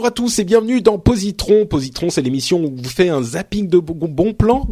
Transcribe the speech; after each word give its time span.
Bonjour 0.00 0.08
à 0.08 0.12
tous 0.12 0.38
et 0.38 0.44
bienvenue 0.44 0.80
dans 0.80 0.96
Positron. 0.98 1.66
Positron, 1.66 2.08
c'est 2.08 2.22
l'émission 2.22 2.64
où 2.64 2.72
vous 2.74 2.88
fait 2.88 3.10
un 3.10 3.22
zapping 3.22 3.68
de 3.68 3.76
bon 3.78 4.32
plans. 4.32 4.66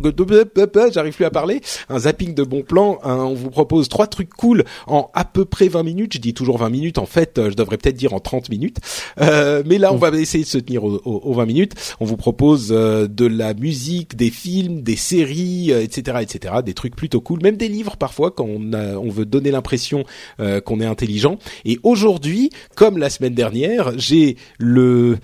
J'arrive 0.91 1.13
plus 1.15 1.27
à 1.27 1.31
parler. 1.31 1.61
Un 1.91 1.99
zapping 1.99 2.33
de 2.33 2.43
bons 2.45 2.63
plans. 2.63 2.99
Un- 3.05 3.17
on 3.25 3.35
vous 3.35 3.51
propose 3.51 3.91
trois 3.91 4.07
trucs 4.07 4.31
cool 4.31 4.65
en 4.87 5.11
à 5.12 5.27
peu 5.27 5.45
près 5.45 5.69
20 5.69 5.83
minutes. 5.83 6.15
Je 6.15 6.19
dis 6.19 6.33
toujours 6.33 6.57
20 6.57 6.70
minutes. 6.70 6.97
En 6.97 7.05
fait, 7.05 7.37
euh, 7.37 7.51
je 7.51 7.57
devrais 7.57 7.77
peut-être 7.77 7.97
dire 7.98 8.15
en 8.15 8.20
30 8.20 8.48
minutes. 8.48 8.79
Euh, 9.20 9.62
mais 9.67 9.77
là, 9.77 9.93
on 9.93 9.98
va 9.98 10.09
essayer 10.19 10.45
de 10.45 10.48
se 10.48 10.57
tenir 10.57 10.83
aux, 10.83 10.95
aux- 11.05 11.20
aux 11.23 11.35
20 11.35 11.45
minutes. 11.45 11.75
On 12.01 12.07
vous 12.07 12.17
propose 12.17 12.69
euh, 12.70 13.07
de 13.07 13.27
la 13.27 13.53
musique, 13.53 14.17
des 14.17 14.31
films, 14.31 14.81
des 14.81 14.97
séries, 14.97 15.73
euh, 15.73 15.83
etc., 15.83 16.20
etc. 16.23 16.55
Des 16.65 16.73
trucs 16.73 16.97
plutôt 16.97 17.20
cool. 17.20 17.41
Même 17.42 17.59
des 17.59 17.69
livres 17.69 17.98
parfois 17.98 18.31
quand 18.31 18.47
on, 18.47 19.11
veut 19.11 19.27
donner 19.27 19.51
l'impression 19.51 20.05
qu'on 20.39 20.81
est 20.81 20.87
intelligent. 20.87 21.37
Et 21.67 21.79
aujourd'hui, 21.83 22.48
comme 22.75 22.97
la 22.97 23.11
semaine 23.11 23.35
dernière, 23.35 23.92
j'ai 23.98 24.37
le, 24.59 25.17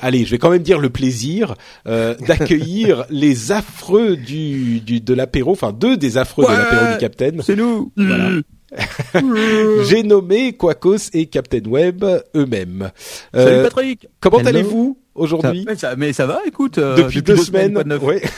allez, 0.00 0.24
je 0.24 0.30
vais 0.30 0.38
quand 0.38 0.50
même 0.50 0.62
dire 0.62 0.78
le 0.78 0.90
plaisir 0.90 1.54
euh, 1.86 2.14
d'accueillir 2.26 3.04
les 3.10 3.52
affreux 3.52 4.16
du, 4.16 4.80
du 4.80 5.00
de 5.00 5.14
l'apéro, 5.14 5.52
enfin 5.52 5.72
deux 5.72 5.96
des 5.96 6.18
affreux 6.18 6.44
de 6.44 6.52
l'apéro 6.52 6.92
du 6.92 6.98
Capitaine. 6.98 7.40
C'est 7.42 7.56
nous. 7.56 7.92
Voilà. 7.96 8.30
J'ai 9.88 10.02
nommé 10.02 10.52
Quacos 10.52 11.10
et 11.14 11.26
Captain 11.26 11.64
Web 11.64 12.04
eux-mêmes. 12.34 12.90
Euh, 13.34 13.44
Salut 13.44 13.62
Patrick. 13.62 14.08
comment 14.20 14.38
allez-vous? 14.38 14.98
Aujourd'hui 15.18 15.64
Mais 15.66 15.76
ça, 15.76 15.96
mais 15.96 16.12
ça 16.12 16.26
va, 16.26 16.40
écoute. 16.46 16.78
euh, 16.78 16.96
depuis, 16.96 17.22
deux, 17.22 17.36
semaines, 17.36 17.80
neuf. 17.84 18.02
ouais. 18.02 18.22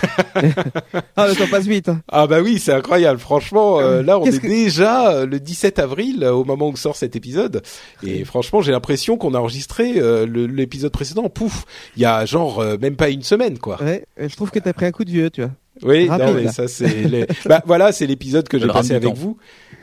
Ah, 1.17 1.29
le 1.29 1.35
temps 1.35 1.47
passe 1.51 1.67
vite. 1.67 1.89
hein. 1.89 2.01
Ah 2.09 2.27
bah 2.27 2.41
oui, 2.41 2.59
c'est 2.59 2.73
incroyable. 2.73 3.19
Franchement, 3.21 3.81
euh, 3.81 4.03
là, 4.03 4.19
on 4.19 4.25
Qu'est-ce 4.25 4.37
est 4.37 4.41
que- 4.41 4.47
déjà 4.47 5.11
euh, 5.13 5.27
le 5.27 5.39
17 5.41 5.79
avril 5.79 6.25
au 6.25 6.45
moment 6.45 6.69
où 6.69 6.77
sort 6.77 6.97
cet 6.97 7.17
épisode. 7.17 7.63
Et 8.03 8.25
franchement, 8.25 8.63
j'ai 8.63 8.73
l'impression 8.73 9.17
qu'on 9.17 9.35
a 9.35 9.39
enregistré 9.39 9.95
euh, 9.97 10.27
le- 10.27 10.47
l'épisode 10.47 10.93
précédent. 10.93 11.29
Pouf, 11.29 11.65
il 11.97 12.03
y 12.03 12.07
a 12.07 12.25
genre 12.25 12.61
euh, 12.61 12.77
même 12.81 12.97
pas 12.97 13.11
une 13.11 13.23
semaine, 13.23 13.59
quoi. 13.59 13.81
Ouais, 13.83 14.05
je 14.19 14.35
trouve 14.37 14.51
que 14.51 14.59
t'as 14.59 14.73
pris 14.73 14.87
un 14.87 14.93
coup 14.93 15.05
de 15.05 15.11
vieux, 15.11 15.31
tu 15.31 15.43
vois. 15.43 15.51
Oui, 15.83 16.09
Rapide, 16.09 16.27
non 16.27 16.33
mais 16.35 16.43
là. 16.45 16.53
ça 16.53 16.69
c'est. 16.69 16.89
les- 17.05 17.27
bah 17.47 17.63
voilà, 17.65 17.93
c'est 17.93 18.07
l'épisode 18.07 18.49
que 18.49 18.59
j'ai 18.59 18.67
passé 18.67 18.93
avec 18.95 19.09
temps. 19.11 19.15
vous. 19.15 19.39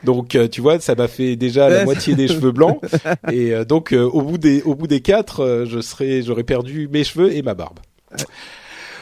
Donc 0.07 0.35
euh, 0.35 0.47
tu 0.47 0.61
vois, 0.61 0.79
ça 0.79 0.95
m'a 0.95 1.09
fait 1.09 1.35
déjà 1.35 1.67
la 1.67 1.83
moitié 1.83 2.15
des 2.15 2.29
cheveux 2.29 2.53
blancs. 2.53 2.79
Et 3.29 3.53
euh, 3.53 3.65
donc 3.65 3.91
euh, 3.91 4.03
au 4.05 4.21
bout 4.21 4.37
des 4.37 4.61
au 4.61 4.73
bout 4.73 4.87
des 4.87 5.01
quatre, 5.01 5.41
euh, 5.41 5.65
je 5.65 5.81
serais 5.81 6.21
j'aurais 6.21 6.45
perdu 6.45 6.87
mes 6.89 7.03
cheveux 7.03 7.35
et 7.35 7.41
ma 7.41 7.53
barbe. 7.55 7.79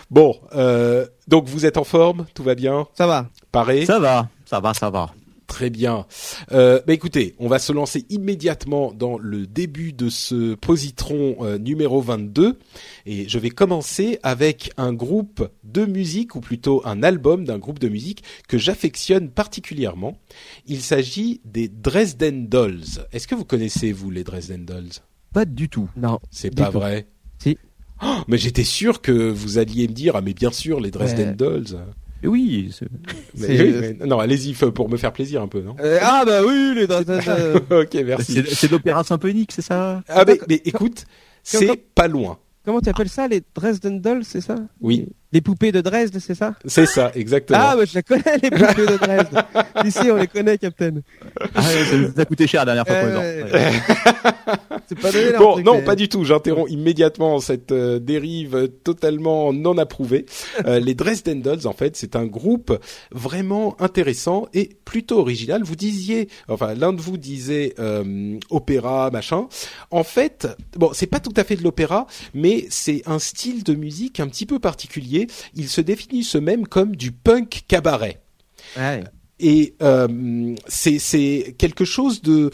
Bon, 0.10 0.36
euh, 0.56 1.06
donc 1.28 1.48
vous 1.48 1.68
êtes 1.68 1.78
en 1.78 1.84
forme, 1.84 2.26
tout 2.34 2.42
va 2.42 2.56
bien, 2.56 2.88
Ça 2.98 3.06
va. 3.06 3.28
paré? 3.52 3.86
Ça 3.86 4.00
va, 4.00 4.30
ça 4.46 4.60
va, 4.60 4.74
ça 4.74 4.90
va. 4.90 5.12
Très 5.48 5.70
bien. 5.70 6.06
Euh, 6.52 6.82
bah 6.88 6.94
écoutez, 6.94 7.36
on 7.40 7.48
va 7.48 7.60
se 7.60 7.72
lancer 7.72 8.06
immédiatement 8.10 8.92
dans 8.92 9.18
le 9.18 9.46
début 9.46 9.94
de 9.94 10.10
ce 10.10 10.56
positron 10.56 11.38
euh, 11.42 11.58
numéro 11.60 12.02
22 12.02 12.58
et 13.06 13.30
je 13.30 13.40
vais 13.40 13.52
commencer 13.52 14.20
avec 14.24 14.72
un 14.78 14.92
groupe 14.92 15.48
de 15.64 15.86
musique 15.86 16.36
ou 16.36 16.42
plutôt 16.42 16.82
un 16.86 17.04
album 17.04 17.46
d'un 17.46 17.60
groupe 17.60 17.80
de 17.80 17.90
musique 17.90 18.24
que 18.48 18.58
j'affectionne 18.58 19.30
particulièrement. 19.30 20.18
Il 20.66 20.82
s'agit 20.82 21.42
des 21.46 21.68
Dresden 21.68 22.48
Dolls. 22.48 22.84
Est-ce 23.14 23.28
que 23.28 23.36
vous 23.36 23.46
connaissez 23.46 23.92
vous 23.92 24.10
les 24.10 24.24
Dresden 24.24 24.66
Dolls? 24.66 24.90
Pas 25.32 25.46
du 25.46 25.70
tout. 25.70 25.90
Non. 25.96 26.20
C'est 26.32 26.54
pas 26.56 26.66
tout. 26.72 26.80
vrai? 26.80 27.08
Si. 27.40 27.58
Oh, 28.04 28.16
mais 28.28 28.38
j'étais 28.38 28.64
sûr 28.64 29.02
que 29.02 29.12
vous 29.30 29.58
alliez 29.58 29.88
me 29.88 29.94
dire 29.94 30.16
ah 30.16 30.22
mais 30.22 30.34
bien 30.34 30.52
sûr 30.52 30.80
les 30.82 30.92
Dresden 30.92 31.30
Ouais. 31.30 31.36
Dolls. 31.36 31.78
Oui. 32.28 32.70
c'est- 32.78 32.88
Mais 33.38 33.48
C'est- 33.48 33.64
oui, 33.64 33.96
mais- 34.00 34.06
non, 34.08 34.20
allez-y 34.20 34.54
pour 34.54 34.90
me 34.90 34.98
faire 34.98 35.14
plaisir 35.14 35.42
un 35.42 35.48
peu, 35.48 35.62
non 35.62 35.76
Euh, 35.80 36.00
ah 36.02 36.24
bah 36.26 36.42
oui, 36.46 36.74
les 36.76 36.86
Ok, 37.72 37.94
merci. 38.06 38.42
C'est 38.52 38.72
l'opéra 38.72 39.04
symphonique, 39.04 39.52
c'est 39.52 39.62
ça? 39.62 40.04
Ah 40.08 40.24
mais, 40.26 40.40
mais 40.50 40.62
écoute, 40.66 41.06
c'est 41.44 41.76
pas 41.94 42.08
loin. 42.08 42.38
Comment 42.66 42.82
tu 42.82 42.90
appelles 42.90 43.10
ça, 43.10 43.28
les 43.28 43.44
Dresden 43.54 44.02
Dolls, 44.02 44.24
c'est 44.26 44.42
ça? 44.42 44.56
Oui. 44.82 45.08
Les 45.36 45.42
poupées 45.42 45.74
de 45.74 45.82
Dresde, 45.82 46.18
c'est 46.20 46.34
ça? 46.34 46.56
C'est 46.64 46.86
ça, 46.86 47.12
exactement. 47.14 47.60
Ah, 47.62 47.76
bah 47.76 47.84
je 47.84 47.94
la 47.94 48.04
connais, 48.04 48.38
les 48.42 48.50
poupées 48.50 48.86
de 48.86 48.96
Dresde. 48.96 49.44
Ici, 49.86 50.10
on 50.10 50.16
les 50.16 50.28
connaît, 50.28 50.58
Captain. 50.58 51.02
ah, 51.54 51.62
ouais, 51.62 52.08
ça, 52.16 52.22
a 52.22 52.24
coûté 52.24 52.48
cher 52.48 52.64
la 52.64 52.74
dernière 52.74 52.88
fois. 52.88 53.22
Les 53.22 53.44
ouais. 53.44 53.72
C'est 54.88 54.98
pas 54.98 55.12
donné, 55.12 55.32
là. 55.32 55.40
Bon, 55.40 55.60
non, 55.60 55.82
pas 55.82 55.98
du 55.98 56.08
tout. 56.08 56.24
J'interromps 56.24 56.72
immédiatement 56.72 57.40
cette 57.40 57.74
euh, 57.74 58.00
dérive 58.00 58.56
euh, 58.56 58.68
totalement 58.68 59.52
non 59.52 59.78
approuvée. 59.78 60.26
Euh, 60.66 60.80
les 60.80 60.96
Dresden 60.96 61.42
Dolls, 61.42 61.68
en 61.68 61.74
fait, 61.74 61.98
c'est 61.98 62.16
un 62.16 62.26
groupe 62.26 62.80
vraiment 63.12 63.76
intéressant 63.82 64.48
et 64.54 64.70
plutôt 64.86 65.20
original. 65.20 65.64
Vous 65.64 65.76
disiez, 65.76 66.30
enfin, 66.48 66.74
l'un 66.74 66.94
de 66.94 67.02
vous 67.02 67.18
disait 67.18 67.74
euh, 67.78 68.40
opéra, 68.50 69.12
machin. 69.12 69.48
En 69.92 70.04
fait, 70.04 70.48
bon, 70.78 70.92
c'est 70.94 71.08
pas 71.08 71.20
tout 71.20 71.34
à 71.36 71.44
fait 71.44 71.58
de 71.58 71.64
l'opéra, 71.64 72.08
mais 72.34 72.66
c'est 72.70 73.04
un 73.06 73.20
style 73.20 73.64
de 73.64 73.74
musique 73.76 74.20
un 74.20 74.28
petit 74.28 74.46
peu 74.46 74.60
particulier. 74.60 75.25
Ils 75.56 75.70
se 75.70 75.82
définissent 75.82 76.36
eux-mêmes 76.36 76.68
comme 76.68 76.96
du 76.96 77.12
punk 77.12 77.64
cabaret. 77.68 78.22
Ouais. 78.78 79.04
Et 79.40 79.76
euh, 79.82 80.56
c'est 80.68 80.98
c'est 81.00 81.56
quelque 81.58 81.84
chose 81.86 82.22
de 82.22 82.52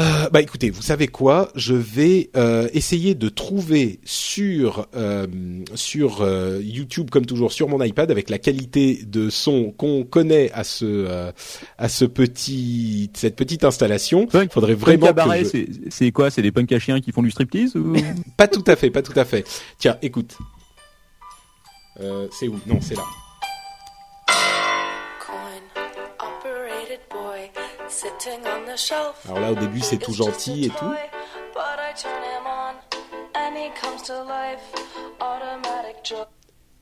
euh, 0.00 0.30
bah 0.32 0.40
écoutez, 0.40 0.70
vous 0.70 0.80
savez 0.80 1.06
quoi? 1.06 1.50
Je 1.54 1.74
vais 1.74 2.30
euh, 2.34 2.66
essayer 2.72 3.14
de 3.14 3.28
trouver 3.28 4.00
sur 4.04 4.86
euh, 4.96 5.26
sur 5.74 6.22
euh, 6.22 6.60
YouTube 6.64 7.10
comme 7.10 7.26
toujours 7.26 7.52
sur 7.52 7.68
mon 7.68 7.80
iPad 7.82 8.10
avec 8.10 8.30
la 8.30 8.38
qualité 8.38 9.00
de 9.06 9.28
son 9.28 9.70
qu'on 9.70 10.04
connaît 10.04 10.50
à 10.52 10.64
ce 10.64 10.86
euh, 10.86 11.30
à 11.76 11.90
ce 11.90 12.06
petit 12.06 13.10
cette 13.14 13.36
petite 13.36 13.64
installation. 13.64 14.26
Punk- 14.26 14.48
Il 14.50 14.52
faudrait 14.54 14.74
vraiment 14.74 15.06
cabaret, 15.08 15.40
que 15.40 15.44
je- 15.44 15.50
c'est- 15.50 15.68
c'est 15.90 16.10
quoi? 16.10 16.30
C'est 16.30 16.42
des 16.42 16.52
punks 16.52 16.72
à 16.72 16.78
chiens 16.78 17.00
qui 17.02 17.12
font 17.12 17.22
du 17.22 17.30
striptease 17.30 17.76
ou? 17.76 17.92
Pas 18.38 18.48
tout 18.48 18.64
à 18.66 18.76
fait, 18.76 18.88
pas 18.90 19.02
tout 19.02 19.12
à 19.18 19.26
fait. 19.26 19.44
Tiens, 19.78 19.98
écoute. 20.00 20.38
Euh, 22.00 22.28
c'est 22.32 22.48
où? 22.48 22.58
Non, 22.66 22.80
c'est 22.80 22.96
là. 22.96 23.04
Alors 29.28 29.40
là, 29.40 29.52
au 29.52 29.54
début, 29.54 29.80
c'est 29.80 29.98
tout 29.98 30.12
gentil 30.12 30.66
et 30.66 30.70
tout. 30.70 30.94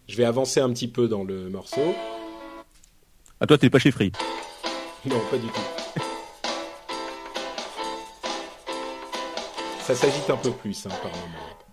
Je 0.09 0.17
vais 0.17 0.25
avancer 0.25 0.61
un 0.61 0.73
petit 0.73 0.89
peu 0.89 1.09
dans 1.09 1.25
le 1.25 1.51
morceau. 1.51 1.95
Ah 3.41 3.47
toi, 3.47 3.59
t'es 3.59 3.71
pas 3.71 3.79
chez 3.79 3.91
Free. 3.91 4.13
Non, 5.07 5.19
pas 5.31 5.39
du 5.39 5.47
tout. 5.47 6.01
Ça 9.81 9.95
s'agite 9.95 10.29
un 10.29 10.37
peu 10.37 10.51
plus 10.51 10.85
hein, 10.85 10.91
par 11.03 11.11
moment. 11.11 11.70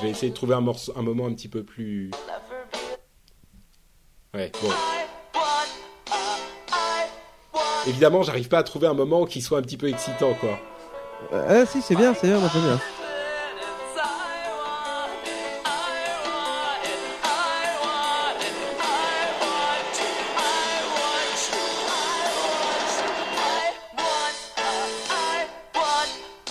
Je 0.00 0.06
vais 0.06 0.12
essayer 0.12 0.30
de 0.30 0.34
trouver 0.34 0.54
un, 0.54 0.62
morceau, 0.62 0.94
un 0.96 1.02
moment 1.02 1.26
un 1.26 1.34
petit 1.34 1.48
peu 1.48 1.62
plus... 1.62 2.10
Ouais, 4.32 4.50
bon. 4.62 4.70
Évidemment, 7.86 8.22
j'arrive 8.22 8.48
pas 8.48 8.60
à 8.60 8.62
trouver 8.62 8.86
un 8.86 8.94
moment 8.94 9.26
qui 9.26 9.42
soit 9.42 9.58
un 9.58 9.62
petit 9.62 9.76
peu 9.76 9.90
excitant, 9.90 10.32
quoi. 10.40 10.58
Ah 11.30 11.66
si, 11.66 11.82
c'est 11.82 11.96
bien, 11.96 12.14
c'est 12.14 12.28
bien, 12.28 12.38
moi 12.38 12.48
j'aime 12.50 12.62
bien. 12.62 12.80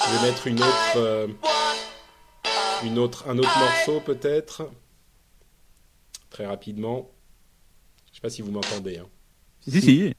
Je 0.05 0.17
vais 0.17 0.29
mettre 0.29 0.45
une 0.45 0.59
autre... 0.59 0.97
euh, 0.97 1.27
une 2.83 2.97
autre, 2.97 3.27
un 3.27 3.37
autre 3.37 3.51
ah, 3.53 3.59
morceau 3.59 3.99
peut-être 3.99 4.69
Très 6.29 6.45
rapidement. 6.45 7.09
Je 8.05 8.11
ne 8.11 8.15
sais 8.15 8.21
pas 8.21 8.29
si 8.29 8.41
vous 8.41 8.51
m'entendez. 8.51 8.97
Hein. 8.97 9.07
Si, 9.61 9.71
si. 9.71 9.81
si. 9.81 10.13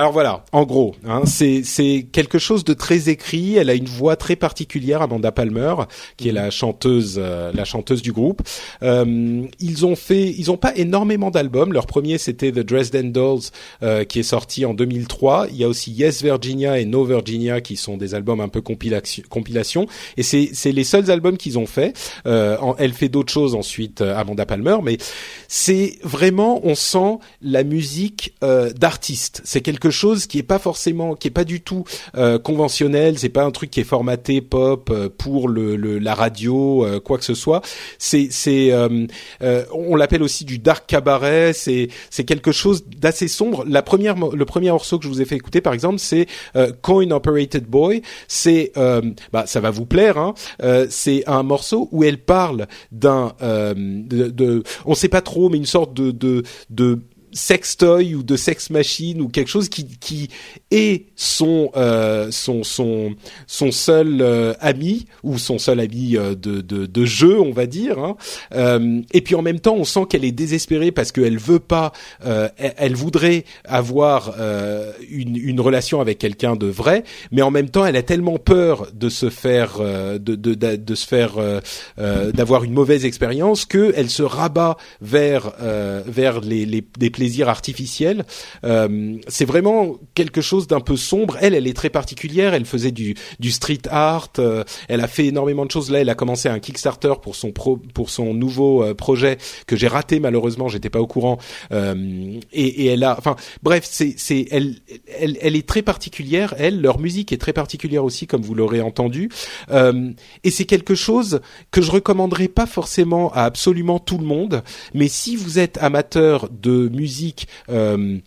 Alors 0.00 0.12
voilà, 0.12 0.46
en 0.52 0.64
gros, 0.64 0.94
hein, 1.06 1.24
c'est 1.26 2.06
quelque 2.10 2.38
chose 2.38 2.64
de 2.64 2.72
très 2.72 3.10
écrit. 3.10 3.56
Elle 3.56 3.68
a 3.68 3.74
une 3.74 3.84
voix 3.84 4.16
très 4.16 4.34
particulière, 4.34 5.02
Amanda 5.02 5.30
Palmer, 5.30 5.74
qui 6.16 6.30
est 6.30 6.32
la 6.32 6.48
chanteuse, 6.50 7.16
euh, 7.22 7.52
la 7.52 7.66
chanteuse 7.66 8.00
du 8.00 8.10
groupe. 8.10 8.40
Euh, 8.82 9.42
ils 9.58 9.84
ont 9.84 9.96
fait, 9.96 10.30
ils 10.30 10.50
ont 10.50 10.56
pas 10.56 10.74
énormément 10.74 11.30
d'albums. 11.30 11.74
Leur 11.74 11.86
premier 11.86 12.16
c'était 12.16 12.50
The 12.50 12.60
Dresden 12.60 13.12
Dolls, 13.12 13.40
euh, 13.82 14.04
qui 14.04 14.20
est 14.20 14.22
sorti 14.22 14.64
en 14.64 14.72
2003. 14.72 15.48
Il 15.50 15.56
y 15.58 15.64
a 15.64 15.68
aussi 15.68 15.90
Yes 15.92 16.22
Virginia 16.22 16.78
et 16.78 16.86
No 16.86 17.04
Virginia, 17.04 17.60
qui 17.60 17.76
sont 17.76 17.98
des 17.98 18.14
albums 18.14 18.40
un 18.40 18.48
peu 18.48 18.62
compilation, 18.62 19.22
compilation. 19.28 19.86
Et 20.16 20.22
c'est 20.22 20.72
les 20.72 20.84
seuls 20.84 21.10
albums 21.10 21.36
qu'ils 21.36 21.58
ont 21.58 21.66
fait. 21.66 21.92
Euh, 22.24 22.56
en- 22.62 22.74
elle 22.78 22.94
fait 22.94 23.10
d'autres 23.10 23.34
choses 23.34 23.54
ensuite, 23.54 24.00
euh, 24.00 24.16
Amanda 24.16 24.46
Palmer, 24.46 24.78
mais 24.82 24.96
c'est 25.46 25.98
vraiment, 26.02 26.62
on 26.64 26.74
sent 26.74 27.18
la 27.42 27.64
musique 27.64 28.32
euh, 28.42 28.72
d'artiste. 28.72 29.42
C'est 29.44 29.60
quelque 29.60 29.89
chose 29.90 30.26
qui 30.26 30.38
est 30.38 30.42
pas 30.42 30.58
forcément, 30.58 31.14
qui 31.14 31.28
est 31.28 31.30
pas 31.32 31.44
du 31.44 31.60
tout 31.60 31.84
euh, 32.16 32.38
conventionnel. 32.38 33.18
C'est 33.18 33.28
pas 33.28 33.44
un 33.44 33.50
truc 33.50 33.70
qui 33.70 33.80
est 33.80 33.84
formaté 33.84 34.40
pop 34.40 34.90
euh, 34.90 35.08
pour 35.16 35.48
le, 35.48 35.76
le- 35.76 35.98
la 35.98 36.14
radio, 36.14 36.84
euh, 36.84 37.00
quoi 37.00 37.18
que 37.18 37.24
ce 37.24 37.34
soit. 37.34 37.62
C'est, 37.98 38.28
c'est, 38.30 38.72
euh, 38.72 39.06
euh, 39.42 39.64
on 39.72 39.96
l'appelle 39.96 40.22
aussi 40.22 40.44
du 40.44 40.58
dark 40.58 40.86
cabaret. 40.86 41.52
C'est, 41.52 41.88
c'est 42.10 42.24
quelque 42.24 42.52
chose 42.52 42.84
d'assez 42.86 43.28
sombre. 43.28 43.64
La 43.66 43.82
première, 43.82 44.16
le 44.16 44.44
premier 44.44 44.70
morceau 44.70 44.98
que 44.98 45.04
je 45.04 45.08
vous 45.08 45.20
ai 45.20 45.24
fait 45.24 45.36
écouter, 45.36 45.60
par 45.60 45.74
exemple, 45.74 45.98
c'est 45.98 46.26
Coin 46.82 47.10
Operated 47.10 47.64
Boy. 47.66 48.02
C'est, 48.28 48.72
bah, 49.32 49.44
ça 49.46 49.60
va 49.60 49.70
vous 49.70 49.86
plaire. 49.86 50.18
Hein. 50.18 50.34
C'est 50.88 51.24
un 51.28 51.42
morceau 51.42 51.88
où 51.92 52.04
elle 52.04 52.18
parle 52.18 52.66
d'un, 52.92 53.32
de, 53.40 54.28
de, 54.28 54.62
on 54.84 54.94
sait 54.94 55.08
pas 55.08 55.20
trop, 55.22 55.48
mais 55.48 55.56
une 55.56 55.66
sorte 55.66 55.94
de, 55.94 56.10
de, 56.10 56.42
de 56.70 57.00
sextoy 57.32 58.14
ou 58.14 58.22
de 58.22 58.36
sex 58.36 58.70
machine 58.70 59.20
ou 59.20 59.28
quelque 59.28 59.48
chose 59.48 59.68
qui 59.68 59.86
qui 59.98 60.28
est 60.70 61.06
son 61.16 61.70
euh, 61.76 62.30
son 62.30 62.64
son 62.64 63.14
son 63.46 63.70
seul 63.70 64.20
euh, 64.20 64.54
ami 64.60 65.06
ou 65.22 65.38
son 65.38 65.58
seul 65.58 65.80
ami 65.80 66.16
euh, 66.16 66.34
de, 66.34 66.60
de 66.60 66.86
de 66.86 67.04
jeu 67.04 67.40
on 67.40 67.52
va 67.52 67.66
dire 67.66 67.98
hein. 67.98 68.16
Euh, 68.54 69.00
et 69.12 69.20
puis 69.20 69.34
en 69.34 69.42
même 69.42 69.60
temps 69.60 69.74
on 69.74 69.84
sent 69.84 70.06
qu'elle 70.08 70.24
est 70.24 70.32
désespérée 70.32 70.90
parce 70.90 71.12
qu'elle 71.12 71.38
veut 71.38 71.58
pas 71.58 71.92
euh, 72.24 72.48
elle, 72.58 72.74
elle 72.76 72.94
voudrait 72.94 73.44
avoir 73.64 74.34
une 75.10 75.36
une 75.36 75.60
relation 75.60 76.00
avec 76.00 76.18
quelqu'un 76.18 76.56
de 76.56 76.66
vrai 76.66 77.04
mais 77.30 77.42
en 77.42 77.50
même 77.50 77.68
temps 77.68 77.84
elle 77.86 77.96
a 77.96 78.02
tellement 78.02 78.38
peur 78.38 78.88
de 78.92 79.08
se 79.08 79.30
faire 79.30 79.78
de, 79.78 80.18
de 80.18 80.54
de 80.54 80.76
de 80.76 80.94
se 80.94 81.06
faire 81.06 81.32
d'avoir 81.96 82.64
une 82.64 82.72
mauvaise 82.72 83.04
expérience 83.04 83.64
que 83.64 83.92
elle 83.96 84.10
se 84.10 84.22
rabat 84.22 84.76
vers 85.00 85.52
vers 86.06 86.40
les, 86.40 86.66
les 86.66 86.82
plaisirs 87.20 87.50
artificiels. 87.50 88.24
Euh, 88.64 89.18
c'est 89.28 89.44
vraiment 89.44 89.98
quelque 90.14 90.40
chose 90.40 90.66
d'un 90.66 90.80
peu 90.80 90.96
sombre. 90.96 91.36
Elle, 91.42 91.54
elle 91.54 91.66
est 91.66 91.76
très 91.76 91.90
particulière. 91.90 92.54
Elle 92.54 92.64
faisait 92.64 92.92
du 92.92 93.50
street 93.50 93.86
art. 93.90 94.32
euh, 94.38 94.64
elle 94.88 95.02
a 95.02 95.08
fait 95.08 95.26
énormément 95.26 95.66
de 95.66 95.70
choses. 95.70 95.90
Là, 95.90 96.00
elle 96.00 96.08
a 96.08 96.14
commencé 96.14 96.48
un 96.48 96.58
Kickstarter 96.58 97.12
pour 97.20 97.36
son 97.36 97.52
pro 97.52 97.76
pour 97.76 98.08
son 98.08 98.32
nouveau 98.32 98.82
euh, 98.82 98.94
projet 98.94 99.36
que 99.66 99.76
j'ai 99.76 99.86
raté 99.88 100.18
malheureusement. 100.18 100.68
J'étais 100.68 100.88
pas 100.88 101.00
au 101.00 101.06
courant. 101.06 101.36
Et, 101.72 102.66
et 102.82 102.86
elle 102.86 103.04
a, 103.04 103.14
enfin, 103.18 103.36
bref, 103.62 103.86
c'est 103.90 104.14
c'est 104.16 104.46
elle 104.50 104.76
elle 105.18 105.36
elle 105.42 105.56
est 105.56 105.68
très 105.68 105.82
particulière. 105.82 106.54
Elle, 106.56 106.80
leur 106.80 106.98
musique 107.00 107.32
est 107.34 107.40
très 107.44 107.52
particulière 107.52 108.04
aussi, 108.04 108.26
comme 108.26 108.40
vous 108.40 108.54
l'aurez 108.54 108.80
entendu. 108.80 109.28
Et 109.70 110.50
c'est 110.50 110.68
quelque 110.74 110.94
chose 110.94 111.40
que 111.70 111.82
je 111.82 111.90
recommanderais 111.90 112.48
pas 112.48 112.66
forcément 112.66 113.30
à 113.32 113.42
absolument 113.42 113.98
tout 113.98 114.18
le 114.18 114.24
monde, 114.24 114.62
mais 114.94 115.08
si 115.08 115.36
vous 115.36 115.58
êtes 115.58 115.76
amateur 115.82 116.48
de 116.48 116.88
musique 116.88 117.09
euh, 117.68 118.18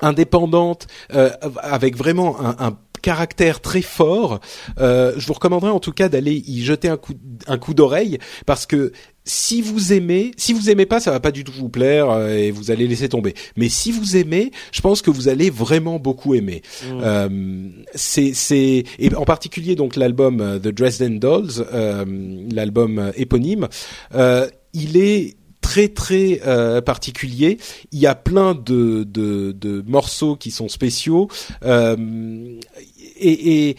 indépendante, 0.00 0.86
euh, 1.14 1.30
avec 1.62 1.96
vraiment 1.96 2.40
un, 2.40 2.56
un 2.58 2.78
caractère 3.04 3.60
très 3.60 3.82
fort, 3.82 4.40
euh, 4.80 5.12
je 5.18 5.26
vous 5.26 5.34
recommanderais 5.34 5.70
en 5.70 5.78
tout 5.78 5.92
cas 5.92 6.08
d'aller 6.08 6.42
y 6.46 6.64
jeter 6.64 6.88
un 6.88 6.96
coup, 6.96 7.12
un 7.46 7.58
coup 7.58 7.74
d'oreille 7.74 8.18
parce 8.46 8.64
que 8.64 8.92
si 9.26 9.60
vous 9.60 9.92
aimez, 9.92 10.30
si 10.38 10.54
vous 10.54 10.70
aimez 10.70 10.86
pas, 10.86 11.00
ça 11.00 11.10
va 11.10 11.20
pas 11.20 11.30
du 11.30 11.44
tout 11.44 11.52
vous 11.52 11.68
plaire 11.68 12.08
euh, 12.08 12.34
et 12.34 12.50
vous 12.50 12.70
allez 12.70 12.88
laisser 12.88 13.10
tomber. 13.10 13.34
Mais 13.56 13.68
si 13.68 13.92
vous 13.92 14.16
aimez, 14.16 14.52
je 14.72 14.80
pense 14.80 15.02
que 15.02 15.10
vous 15.10 15.28
allez 15.28 15.50
vraiment 15.50 15.98
beaucoup 15.98 16.34
aimer. 16.34 16.62
Euh, 16.90 17.68
c'est 17.94 18.32
c'est 18.32 18.84
et 18.98 19.14
en 19.14 19.26
particulier 19.26 19.76
donc 19.76 19.96
l'album 19.96 20.58
The 20.62 20.68
Dresden 20.68 21.18
Dolls, 21.18 21.66
l'album 22.50 23.12
éponyme, 23.16 23.68
il 24.72 24.96
est 24.96 25.36
très 25.74 25.88
très 25.88 26.40
euh, 26.46 26.80
particulier. 26.80 27.58
Il 27.90 27.98
y 27.98 28.06
a 28.06 28.14
plein 28.14 28.54
de, 28.54 29.02
de, 29.02 29.50
de 29.50 29.82
morceaux 29.88 30.36
qui 30.36 30.52
sont 30.52 30.68
spéciaux 30.68 31.28
euh, 31.64 31.96
et, 33.16 33.70
et 33.70 33.76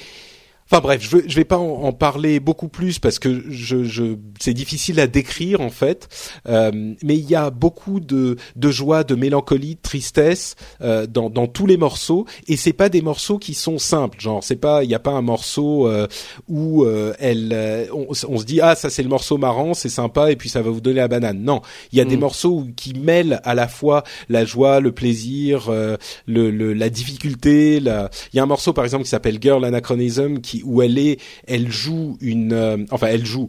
Enfin 0.75 0.81
bref, 0.81 1.07
je 1.09 1.19
je 1.25 1.35
vais 1.37 1.45
pas 1.45 1.57
en, 1.57 1.83
en 1.83 1.93
parler 1.93 2.41
beaucoup 2.41 2.67
plus 2.67 2.99
parce 2.99 3.17
que 3.17 3.45
je, 3.49 3.85
je 3.85 4.17
c'est 4.41 4.53
difficile 4.53 4.99
à 4.99 5.07
décrire 5.07 5.61
en 5.61 5.69
fait. 5.69 6.09
Euh, 6.49 6.69
mais 7.01 7.15
il 7.15 7.29
y 7.29 7.33
a 7.35 7.49
beaucoup 7.49 8.01
de, 8.01 8.35
de 8.57 8.71
joie, 8.71 9.05
de 9.05 9.15
mélancolie, 9.15 9.75
de 9.75 9.81
tristesse 9.81 10.57
euh, 10.81 11.07
dans, 11.07 11.29
dans 11.29 11.47
tous 11.47 11.65
les 11.65 11.77
morceaux 11.77 12.25
et 12.49 12.57
c'est 12.57 12.73
pas 12.73 12.89
des 12.89 13.01
morceaux 13.01 13.37
qui 13.37 13.53
sont 13.53 13.77
simples. 13.77 14.19
Genre 14.19 14.43
c'est 14.43 14.57
pas, 14.57 14.83
il 14.83 14.89
y 14.89 14.95
a 14.95 14.99
pas 14.99 15.11
un 15.13 15.21
morceau 15.21 15.87
euh, 15.87 16.07
où 16.49 16.83
euh, 16.83 17.13
elle, 17.19 17.51
euh, 17.53 17.85
on, 17.93 18.07
on 18.09 18.37
se 18.37 18.43
dit 18.43 18.59
ah 18.59 18.75
ça 18.75 18.89
c'est 18.89 19.03
le 19.03 19.07
morceau 19.07 19.37
marrant, 19.37 19.73
c'est 19.73 19.87
sympa 19.87 20.29
et 20.29 20.35
puis 20.35 20.49
ça 20.49 20.61
va 20.61 20.71
vous 20.71 20.81
donner 20.81 20.97
la 20.97 21.07
banane. 21.07 21.41
Non, 21.41 21.61
il 21.93 21.99
y 21.99 22.01
a 22.01 22.05
des 22.05 22.17
morceaux 22.17 22.49
où- 22.49 22.67
qui 22.75 22.93
mêlent 22.95 23.39
à 23.45 23.55
la 23.55 23.69
fois 23.69 24.03
la 24.27 24.43
joie, 24.43 24.81
le 24.81 24.91
plaisir, 24.91 25.67
euh, 25.69 25.95
le, 26.27 26.51
le, 26.51 26.73
la 26.73 26.89
difficulté. 26.89 27.79
La... 27.79 28.09
Il 28.33 28.35
y 28.35 28.39
a 28.41 28.43
un 28.43 28.45
morceau 28.45 28.73
par 28.73 28.83
exemple 28.83 29.05
qui 29.05 29.09
s'appelle 29.09 29.37
Girl 29.41 29.63
Anachronism 29.63 30.39
qui 30.39 30.63
où 30.65 30.81
elle 30.81 30.97
est, 30.97 31.19
elle 31.47 31.71
joue 31.71 32.17
une, 32.21 32.53
euh, 32.53 32.77
enfin 32.91 33.07
elle 33.07 33.25
joue, 33.25 33.47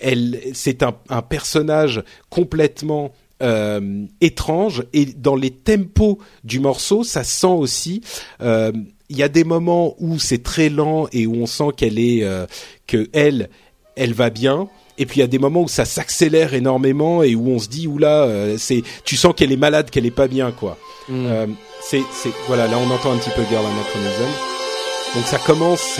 elle, 0.00 0.40
c'est 0.52 0.82
un, 0.82 0.94
un 1.08 1.22
personnage 1.22 2.02
complètement 2.28 3.12
euh, 3.42 4.04
étrange 4.20 4.84
et 4.92 5.04
dans 5.06 5.36
les 5.36 5.50
tempos 5.50 6.18
du 6.44 6.58
morceau, 6.60 7.04
ça 7.04 7.22
sent 7.24 7.46
aussi. 7.46 8.00
euh, 8.40 8.72
Il 9.10 9.16
y 9.16 9.22
a 9.22 9.28
des 9.28 9.44
moments 9.44 9.94
où 9.98 10.18
c'est 10.18 10.42
très 10.42 10.68
lent 10.70 11.06
et 11.12 11.26
où 11.26 11.34
on 11.36 11.46
sent 11.46 11.68
qu'elle 11.76 11.98
est, 11.98 12.24
euh, 12.24 12.46
que 12.86 13.08
elle, 13.12 13.50
elle 13.94 14.14
va 14.14 14.30
bien. 14.30 14.68
Et 14.98 15.04
puis 15.04 15.18
il 15.18 15.20
y 15.20 15.24
a 15.24 15.28
des 15.28 15.38
moments 15.38 15.62
où 15.62 15.68
ça 15.68 15.84
s'accélère 15.84 16.54
énormément 16.54 17.22
et 17.22 17.34
où 17.34 17.48
on 17.50 17.58
se 17.58 17.68
dit 17.68 17.86
oula, 17.86 18.56
c'est, 18.56 18.82
tu 19.04 19.16
sens 19.16 19.34
qu'elle 19.36 19.52
est 19.52 19.58
malade, 19.58 19.90
qu'elle 19.90 20.06
est 20.06 20.10
pas 20.10 20.28
bien 20.28 20.52
quoi. 20.52 20.78
C'est, 21.82 22.02
c'est, 22.12 22.32
voilà, 22.46 22.66
là 22.66 22.78
on 22.78 22.90
entend 22.90 23.12
un 23.12 23.18
petit 23.18 23.30
peu 23.36 23.42
Girl 23.50 23.64
Anachronism. 23.64 24.55
Donc 25.16 25.26
ça 25.26 25.38
commence, 25.38 25.98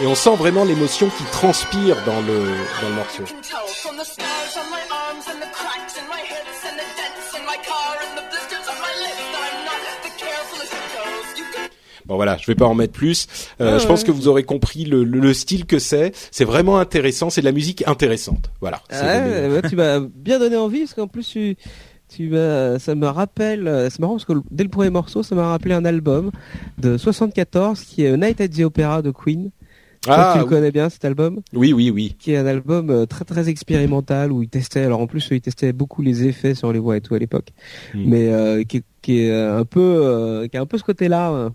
et 0.00 0.06
on 0.06 0.14
sent 0.14 0.36
vraiment 0.36 0.64
l'émotion 0.64 1.10
qui 1.10 1.22
transpire 1.24 2.02
dans 2.06 2.22
le 2.22 2.44
dans 2.80 2.88
le 2.88 2.94
morceau. 2.94 3.24
Bon 12.08 12.16
voilà, 12.16 12.36
je 12.40 12.46
vais 12.46 12.54
pas 12.54 12.66
en 12.66 12.74
mettre 12.74 12.94
plus. 12.94 13.26
Euh, 13.60 13.74
Ah 13.76 13.78
je 13.78 13.86
pense 13.86 14.00
ouais. 14.00 14.06
que 14.06 14.12
vous 14.12 14.28
aurez 14.28 14.42
compris 14.42 14.84
le, 14.84 15.04
le, 15.04 15.20
le 15.20 15.34
style 15.34 15.66
que 15.66 15.78
c'est. 15.78 16.12
C'est 16.30 16.44
vraiment 16.46 16.78
intéressant. 16.78 17.28
C'est 17.30 17.42
de 17.42 17.46
la 17.46 17.52
musique 17.52 17.86
intéressante. 17.86 18.50
Voilà. 18.60 18.80
Ouais, 18.90 19.48
ouais, 19.50 19.62
tu 19.68 19.76
m'as 19.76 20.00
bien 20.00 20.38
donné 20.38 20.56
envie 20.56 20.80
parce 20.80 20.94
qu'en 20.94 21.06
plus 21.06 21.28
tu, 21.28 21.56
tu 22.08 22.28
m'as, 22.30 22.78
ça 22.78 22.94
me 22.94 23.06
rappelle, 23.06 23.88
c'est 23.90 23.98
marrant 24.00 24.14
parce 24.14 24.24
que 24.24 24.32
dès 24.50 24.64
le 24.64 24.70
premier 24.70 24.88
morceau, 24.90 25.22
ça 25.22 25.34
m'a 25.34 25.48
rappelé 25.48 25.74
un 25.74 25.84
album 25.84 26.30
de 26.78 26.96
74 26.96 27.80
qui 27.82 28.04
est 28.04 28.16
Night 28.16 28.40
at 28.40 28.48
the 28.48 28.60
Opera 28.60 29.02
de 29.02 29.10
Queen. 29.10 29.50
Que 30.00 30.32
tu 30.32 30.38
le 30.38 30.44
connais 30.44 30.70
bien 30.70 30.88
cet 30.88 31.04
album, 31.04 31.40
oui, 31.52 31.72
oui, 31.72 31.90
oui. 31.90 32.14
qui 32.20 32.32
est 32.32 32.36
un 32.36 32.46
album 32.46 32.88
euh, 32.88 33.04
très 33.04 33.24
très 33.24 33.48
expérimental 33.48 34.30
où 34.30 34.42
il 34.42 34.48
testait, 34.48 34.84
alors 34.84 35.00
en 35.00 35.08
plus 35.08 35.26
il 35.32 35.40
testait 35.40 35.72
beaucoup 35.72 36.02
les 36.02 36.24
effets 36.24 36.54
sur 36.54 36.72
les 36.72 36.78
voix 36.78 36.96
et 36.96 37.00
tout 37.00 37.14
à 37.16 37.18
l'époque, 37.18 37.48
Mm. 37.94 38.04
mais 38.06 38.28
euh, 38.32 38.62
qui, 38.62 38.76
est- 38.78 38.84
qui 39.02 39.20
est 39.24 39.34
un 39.36 39.64
peu, 39.64 39.80
euh, 39.80 40.46
qui 40.46 40.56
a 40.56 40.60
un 40.60 40.66
peu 40.66 40.78
ce 40.78 40.84
côté-là. 40.84 41.50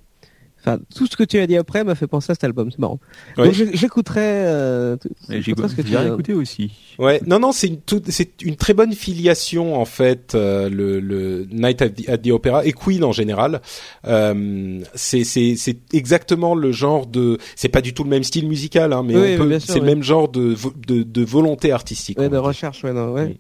Enfin, 0.66 0.80
tout 0.96 1.08
ce 1.08 1.18
que 1.18 1.26
tu 1.26 1.38
as 1.40 1.46
dit 1.48 1.58
après 1.58 1.84
m'a 1.84 1.94
fait 1.94 2.08
penser 2.08 2.32
à 2.32 2.36
cet 2.36 2.46
album, 2.46 2.72
c'est 2.72 2.80
marrant. 2.80 3.00
Ouais. 3.38 3.46
Donc 3.46 3.54
j'éctuerai. 3.54 4.22
Euh, 4.22 4.96
j'écouterai 5.30 5.68
ce 5.68 5.76
que 5.76 5.82
tu 5.82 5.98
as- 5.98 6.08
écouté 6.08 6.34
aussi. 6.34 6.72
Ouais, 7.00 7.20
non, 7.28 7.38
non, 7.40 7.52
c'est 7.52 7.68
une, 7.68 7.82
toute- 7.82 8.10
c'est 8.12 8.42
une 8.42 8.56
très 8.56 8.74
bonne 8.74 8.94
filiation 8.94 9.76
en 9.76 9.84
fait, 9.84 10.36
euh, 10.36 10.70
le, 10.70 11.02
le 11.02 11.46
Night 11.52 11.82
at 11.82 11.90
the, 11.90 12.08
at 12.08 12.18
the 12.20 12.28
Opera 12.30 12.66
et 12.66 12.72
Queen 12.72 13.04
en 13.04 13.12
général. 13.12 13.62
Euh, 14.08 14.80
c'est 14.96 15.24
c'est 15.24 15.56
c'est 15.58 15.78
exactement 15.94 16.56
le 16.56 16.72
genre 16.72 17.08
de, 17.08 17.38
c'est 17.56 17.70
pas 17.70 17.82
du 17.82 17.94
tout 17.94 18.04
le 18.04 18.10
même 18.10 18.24
style 18.24 18.48
musical, 18.48 18.94
hein, 18.94 19.04
mais 19.06 19.16
Oui, 19.18 19.38
peut- 19.38 19.60
sûr, 19.60 19.74
c'est 19.74 19.80
le 19.80 19.86
oui. 19.86 19.90
même 19.96 20.04
genre 20.04 20.30
de 20.30 20.56
de, 20.88 21.04
de 21.04 21.24
volonté 21.26 21.72
artistique. 21.72 22.20
Ouais, 22.20 22.30
de 22.30 22.38
recherche, 22.38 22.84
ouais, 22.84 22.94
non, 22.94 23.12
ouais. 23.12 23.36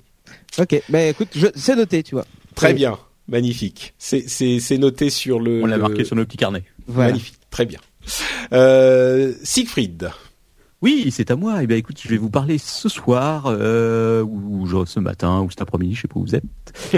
Ok, 0.60 0.82
bah 0.90 1.04
écoute, 1.06 1.30
je... 1.36 1.48
c'est 1.56 1.76
noté, 1.76 2.04
tu 2.04 2.16
vois. 2.16 2.26
Très 2.56 2.70
Oui. 2.70 2.74
bien, 2.76 2.98
magnifique. 3.28 3.94
C'est 3.98 4.28
c'est 4.28 4.60
c'est 4.60 4.78
noté 4.78 5.10
sur 5.10 5.40
le. 5.40 5.62
On 5.64 5.66
l'a 5.68 5.78
le- 5.78 5.82
marqué 5.82 6.04
sur 6.04 6.16
nos 6.16 6.26
petits 6.26 6.38
carnets. 6.38 6.64
Voilà. 6.88 7.12
Magnifique, 7.12 7.40
très 7.50 7.66
bien. 7.66 7.80
Euh, 8.52 9.34
Siegfried. 9.44 10.10
Oui, 10.82 11.10
c'est 11.12 11.32
à 11.32 11.36
moi. 11.38 11.64
Eh 11.64 11.68
bien, 11.68 11.78
écoute, 11.78 11.98
je 12.04 12.10
vais 12.10 12.18
vous 12.18 12.30
parler 12.30 12.58
ce 12.58 12.90
soir, 12.90 13.46
euh, 13.48 14.22
ou 14.24 14.66
genre 14.66 14.88
ce 14.88 15.00
matin, 15.00 15.42
ou 15.42 15.50
cet 15.50 15.62
après-midi, 15.62 15.96
je 15.96 16.02
sais 16.02 16.08
pas 16.10 16.20
où 16.20 16.24
vous 16.24 16.36
êtes, 16.36 16.44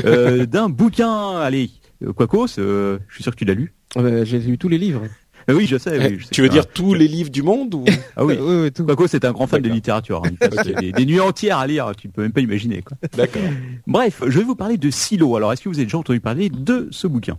euh, 0.06 0.46
d'un 0.48 0.70
bouquin. 0.70 1.38
Allez, 1.38 1.70
Quacos, 2.18 2.58
euh, 2.58 2.98
je 3.08 3.14
suis 3.16 3.24
sûr 3.24 3.32
que 3.32 3.38
tu 3.38 3.46
l'as 3.46 3.54
lu. 3.54 3.74
Euh, 3.98 4.26
j'ai 4.26 4.40
lu 4.40 4.58
tous 4.58 4.70
les 4.70 4.80
livres. 4.80 5.04
Oui, 5.48 5.68
je 5.68 5.78
sais. 5.78 5.96
Eh, 6.02 6.08
oui, 6.08 6.16
je 6.20 6.24
sais 6.26 6.32
tu 6.32 6.42
veux 6.42 6.50
dire 6.50 6.66
tous 6.66 6.96
les 6.96 7.08
livres 7.08 7.30
du 7.30 7.44
monde 7.44 7.76
ou? 7.76 7.86
Ah 8.18 8.26
oui. 8.26 8.36
oui, 8.42 8.56
oui, 8.64 8.72
tout. 8.72 8.84
Quacos 8.86 9.06
est 9.14 9.24
un 9.24 9.32
grand 9.32 9.46
fan 9.46 9.62
de 9.62 9.70
littérature. 9.70 10.24
hein. 10.26 10.32
Des, 10.82 10.92
des 10.92 11.06
nuits 11.06 11.20
entières 11.20 11.60
à 11.60 11.68
lire. 11.68 11.92
Tu 11.96 12.10
peux 12.10 12.24
même 12.24 12.32
pas 12.32 12.42
imaginer. 12.42 12.82
Quoi. 12.82 12.98
D'accord. 13.16 13.44
Bref, 13.86 14.24
je 14.26 14.40
vais 14.40 14.44
vous 14.44 14.56
parler 14.56 14.78
de 14.78 14.90
Silo. 14.90 15.36
Alors, 15.36 15.54
est-ce 15.54 15.62
que 15.62 15.70
vous 15.70 15.76
avez 15.76 15.86
déjà 15.86 16.00
entendu 16.00 16.20
parler 16.20 16.50
de 16.50 16.88
ce 16.90 17.06
bouquin? 17.06 17.38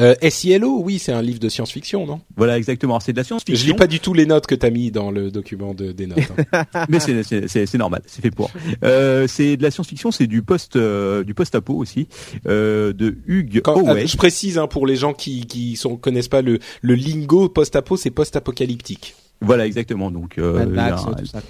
Euh, 0.00 0.14
SILO, 0.28 0.80
oui, 0.82 0.98
c'est 0.98 1.12
un 1.12 1.20
livre 1.22 1.38
de 1.40 1.48
science-fiction, 1.48 2.06
non? 2.06 2.20
Voilà, 2.36 2.56
exactement. 2.56 2.98
C'est 3.00 3.12
de 3.12 3.18
la 3.18 3.22
Je 3.22 3.28
science-fiction. 3.28 3.66
lis 3.66 3.74
pas 3.74 3.86
du 3.86 4.00
tout 4.00 4.14
les 4.14 4.24
notes 4.26 4.46
que 4.46 4.54
t'as 4.54 4.70
mis 4.70 4.90
dans 4.90 5.10
le 5.10 5.30
document 5.30 5.74
de, 5.74 5.92
des 5.92 6.06
notes. 6.06 6.18
hein. 6.52 6.64
mais 6.88 7.00
c'est- 7.00 7.22
c'est 7.22 7.48
c'est- 7.48 7.66
c'est 7.66 7.78
normal, 7.78 8.02
c'est 8.06 8.22
fait 8.22 8.30
pour. 8.30 8.50
Euh, 8.84 9.26
c'est 9.28 9.56
de 9.56 9.62
la 9.62 9.70
science-fiction, 9.70 10.10
c'est 10.10 10.26
du 10.26 10.42
post 10.42 10.76
euh, 10.76 11.22
du 11.24 11.34
post-apo 11.34 11.74
aussi, 11.74 12.08
euh, 12.46 12.92
de 12.92 13.18
Hugh 13.26 13.60
Quand- 13.62 13.76
Howey. 13.78 14.02
ah, 14.02 14.06
je 14.06 14.16
précise 14.16 14.56
hein, 14.58 14.66
pour 14.68 14.86
les 14.86 14.96
gens 14.96 15.12
qui 15.12 15.46
qui 15.46 15.76
sont 15.76 15.96
connaissent 15.96 16.28
pas 16.28 16.42
le 16.42 16.58
le 16.82 16.94
lingo 16.94 17.48
post-apo, 17.48 17.96
c'est 17.96 18.10
post-apocalyptique. 18.10 19.14
Voilà, 19.42 19.66
exactement. 19.66 20.10
Donc, 20.10 20.36
euh, 20.38 20.52
Mad 20.58 20.68
Max, 20.70 21.02
un- 21.02 21.12
tout 21.14 21.24
ça. 21.26 21.40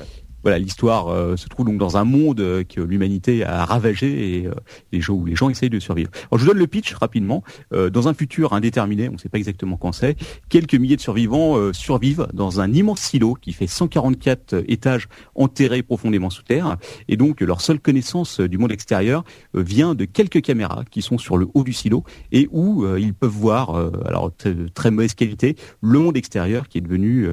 Voilà, 0.43 0.59
l'histoire 0.59 1.09
euh, 1.09 1.37
se 1.37 1.49
trouve 1.49 1.67
donc 1.67 1.79
dans 1.79 1.97
un 1.97 2.05
monde 2.05 2.41
euh, 2.41 2.65
que 2.65 2.81
l'humanité 2.81 3.45
a 3.45 3.65
ravagé 3.65 4.39
et 4.39 4.47
euh, 4.47 4.55
les 4.93 5.01
gens 5.01 5.15
où 5.15 5.27
les 5.27 5.37
gens 5.37 5.51
essayent 5.51 5.71
de 5.71 5.79
survivre. 5.79 6.11
Alors, 6.31 6.39
je 6.39 6.45
vous 6.45 6.51
donne 6.51 6.59
le 6.59 6.67
pitch 6.67 6.95
rapidement. 6.95 7.43
Dans 7.71 8.09
un 8.09 8.15
futur 8.15 8.53
indéterminé, 8.53 9.09
on 9.09 9.13
ne 9.13 9.19
sait 9.19 9.29
pas 9.29 9.39
exactement 9.39 9.77
quand 9.77 9.93
c'est, 9.93 10.17
quelques 10.49 10.75
milliers 10.75 10.97
de 10.97 11.01
survivants 11.01 11.73
survivent 11.73 12.27
dans 12.33 12.61
un 12.61 12.73
immense 12.73 13.01
silo 13.01 13.35
qui 13.35 13.53
fait 13.53 13.67
144 13.67 14.65
étages 14.69 15.09
enterrés 15.35 15.83
profondément 15.83 16.31
sous 16.31 16.43
terre. 16.43 16.77
Et 17.09 17.17
donc, 17.17 17.41
leur 17.41 17.61
seule 17.61 17.81
connaissance 17.81 18.41
du 18.41 18.59
monde 18.59 18.73
extérieur 18.73 19.25
vient 19.55 19.95
de 19.95 20.05
quelques 20.05 20.43
caméras 20.43 20.85
qui 20.91 21.03
sont 21.03 21.19
sur 21.19 21.37
le 21.37 21.49
haut 21.55 21.65
du 21.65 21.73
silo 21.73 22.05
et 22.33 22.49
où 22.51 22.87
ils 22.97 23.15
peuvent 23.15 23.31
voir, 23.31 23.75
alors 24.05 24.33
très 24.75 24.91
mauvaise 24.91 25.15
qualité, 25.15 25.57
le 25.81 25.99
monde 25.99 26.17
extérieur 26.17 26.69
qui 26.69 26.79
est 26.79 26.83
devenu 26.83 27.29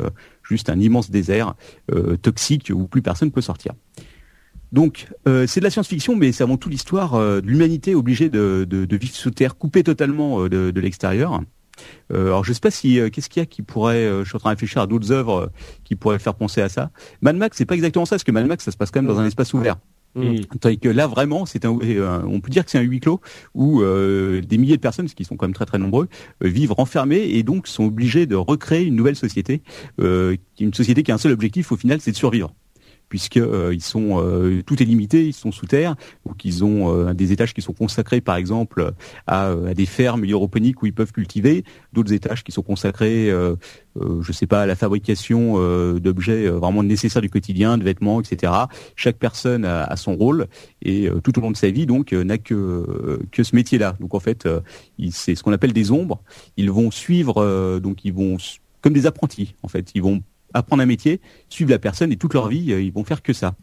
juste 0.47 0.69
un 0.69 0.79
immense 0.79 1.09
désert 1.09 1.55
euh, 1.91 2.17
toxique 2.17 2.71
où 2.73 2.87
plus 2.87 3.01
personne 3.01 3.31
peut 3.31 3.41
sortir. 3.41 3.73
Donc, 4.71 5.07
euh, 5.27 5.47
c'est 5.47 5.61
de 5.61 5.63
la 5.63 5.69
science-fiction, 5.69 6.15
mais 6.15 6.31
c'est 6.31 6.43
avant 6.43 6.57
tout 6.57 6.67
l'histoire 6.67 7.15
euh, 7.15 7.39
de 7.39 7.47
l'humanité 7.47 7.95
obligée 7.95 8.29
de, 8.29 8.67
vivre 8.91 9.15
sous 9.15 9.31
terre, 9.31 9.57
coupée 9.57 9.83
totalement 9.83 10.47
de, 10.47 10.79
l'extérieur. 10.79 11.41
Alors, 12.11 12.43
je 12.43 12.53
sais 12.53 12.59
pas 12.59 12.71
si 12.71 12.99
qu'est-ce 13.11 13.29
qu'il 13.29 13.39
y 13.39 13.43
a 13.43 13.45
qui 13.45 13.61
pourrait. 13.61 14.09
je 14.23 14.23
suis 14.23 14.35
en 14.35 14.39
train 14.39 14.49
de 14.49 14.55
réfléchir 14.55 14.81
à 14.81 14.87
d'autres 14.87 15.11
œuvres 15.11 15.51
qui 15.83 15.95
pourraient 15.95 16.17
faire 16.17 16.33
penser 16.33 16.61
à 16.61 16.69
ça. 16.69 16.89
Mad 17.21 17.35
Max, 17.35 17.55
c'est 17.55 17.65
pas 17.65 17.75
exactement 17.75 18.05
ça, 18.05 18.15
parce 18.15 18.23
que 18.23 18.31
Mad 18.31 18.47
Max, 18.47 18.63
ça 18.63 18.71
se 18.71 18.77
passe 18.77 18.89
quand 18.89 19.01
même 19.01 19.11
dans 19.11 19.19
un 19.19 19.25
espace 19.25 19.53
ouvert. 19.53 19.77
Mm. 20.15 20.41
Tandis 20.59 20.79
que 20.79 20.89
là, 20.89 21.07
vraiment, 21.07 21.45
c'est 21.45 21.65
un, 21.65 21.77
euh, 21.81 22.21
on 22.25 22.39
peut 22.39 22.49
dire 22.49 22.65
que 22.65 22.71
c'est 22.71 22.77
un 22.77 22.81
huis 22.81 22.99
clos 22.99 23.21
où 23.53 23.81
euh, 23.81 24.41
des 24.41 24.57
milliers 24.57 24.75
de 24.75 24.81
personnes, 24.81 25.05
parce 25.05 25.13
qu'ils 25.13 25.25
sont 25.25 25.35
quand 25.37 25.45
même 25.45 25.53
très 25.53 25.65
très 25.65 25.77
nombreux, 25.77 26.07
euh, 26.43 26.47
vivent 26.47 26.73
renfermés 26.73 27.21
et 27.21 27.43
donc 27.43 27.67
sont 27.67 27.85
obligés 27.85 28.25
de 28.25 28.35
recréer 28.35 28.85
une 28.85 28.95
nouvelle 28.95 29.15
société, 29.15 29.61
une 29.99 30.73
société 30.73 31.03
qui 31.03 31.11
a 31.11 31.15
un 31.15 31.19
seul 31.19 31.31
objectif 31.31 31.71
au 31.71 31.77
final, 31.77 32.01
c'est 32.01 32.11
de 32.11 32.15
survivre 32.15 32.53
puisque 33.09 33.37
euh, 33.37 33.75
sont 33.79 34.21
euh, 34.21 34.61
tout 34.65 34.81
est 34.81 34.85
limité, 34.85 35.27
ils 35.27 35.33
sont 35.33 35.51
sous 35.51 35.65
terre, 35.65 35.95
donc 36.25 36.43
ils 36.43 36.63
ont 36.63 36.93
euh, 36.93 37.13
des 37.13 37.31
étages 37.31 37.53
qui 37.53 37.61
sont 37.61 37.73
consacrés 37.73 38.21
par 38.21 38.35
exemple 38.35 38.91
à, 39.27 39.51
à 39.51 39.73
des 39.73 39.85
fermes 39.85 40.25
hydroponiques 40.25 40.81
où 40.81 40.85
ils 40.85 40.93
peuvent 40.93 41.11
cultiver, 41.11 41.63
d'autres 41.93 42.11
étages 42.11 42.43
qui 42.43 42.51
sont 42.51 42.61
consacrés, 42.61 43.31
je 43.95 44.31
sais 44.31 44.47
pas, 44.47 44.61
à 44.61 44.65
la 44.65 44.75
fabrication 44.75 45.55
d'objets 45.99 46.47
vraiment 46.49 46.83
nécessaires 46.83 47.21
du 47.21 47.29
quotidien, 47.29 47.77
de 47.77 47.83
vêtements, 47.83 48.21
etc. 48.21 48.53
Chaque 48.95 49.17
personne 49.17 49.65
a, 49.65 49.83
a 49.83 49.95
son 49.95 50.15
rôle 50.15 50.47
et 50.81 51.09
tout 51.23 51.37
au 51.37 51.41
long 51.41 51.51
de 51.51 51.57
sa 51.57 51.69
vie 51.69 51.85
donc 51.85 52.11
n'a 52.11 52.37
que 52.37 53.19
que 53.31 53.43
ce 53.43 53.55
métier-là. 53.55 53.95
Donc 53.99 54.13
en 54.13 54.19
fait, 54.19 54.47
c'est 55.11 55.35
ce 55.35 55.43
qu'on 55.43 55.53
appelle 55.53 55.73
des 55.73 55.91
ombres. 55.91 56.21
Ils 56.57 56.71
vont 56.71 56.91
suivre, 56.91 57.79
donc 57.79 58.03
ils 58.05 58.13
vont 58.13 58.37
comme 58.81 58.93
des 58.93 59.05
apprentis 59.05 59.55
en 59.63 59.67
fait, 59.67 59.91
ils 59.95 60.01
vont 60.01 60.21
apprendre 60.53 60.83
un 60.83 60.85
métier, 60.85 61.21
suivre 61.49 61.71
la 61.71 61.79
personne 61.79 62.11
et 62.11 62.17
toute 62.17 62.33
leur 62.33 62.47
vie, 62.47 62.71
euh, 62.71 62.81
ils 62.81 62.91
vont 62.91 63.03
faire 63.03 63.21
que 63.21 63.33
ça. 63.33 63.55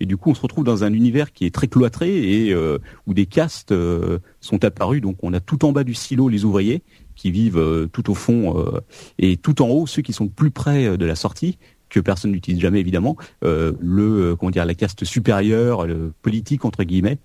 Et 0.00 0.06
du 0.06 0.16
coup, 0.16 0.30
on 0.30 0.34
se 0.34 0.40
retrouve 0.40 0.64
dans 0.64 0.82
un 0.82 0.92
univers 0.92 1.32
qui 1.32 1.46
est 1.46 1.54
très 1.54 1.68
cloîtré 1.68 2.46
et 2.46 2.52
euh, 2.52 2.78
où 3.06 3.14
des 3.14 3.26
castes 3.26 3.72
euh, 3.72 4.18
sont 4.40 4.64
apparus. 4.64 5.00
Donc, 5.00 5.18
on 5.22 5.32
a 5.32 5.40
tout 5.40 5.64
en 5.64 5.72
bas 5.72 5.84
du 5.84 5.94
silo 5.94 6.28
les 6.28 6.44
ouvriers 6.44 6.82
qui 7.14 7.30
vivent 7.30 7.58
euh, 7.58 7.86
tout 7.92 8.10
au 8.10 8.14
fond 8.14 8.58
euh, 8.58 8.80
et 9.18 9.36
tout 9.36 9.62
en 9.62 9.68
haut 9.68 9.86
ceux 9.86 10.02
qui 10.02 10.12
sont 10.12 10.24
le 10.24 10.30
plus 10.30 10.50
près 10.50 10.96
de 10.96 11.04
la 11.04 11.14
sortie 11.14 11.58
que 11.92 12.00
personne 12.00 12.32
n'utilise 12.32 12.60
jamais 12.60 12.80
évidemment 12.80 13.16
euh, 13.44 13.72
le 13.80 14.34
comment 14.34 14.50
dire 14.50 14.64
la 14.64 14.74
caste 14.74 15.04
supérieure 15.04 15.86
le 15.86 16.12
politique 16.22 16.64
entre 16.64 16.84
guillemets 16.84 17.18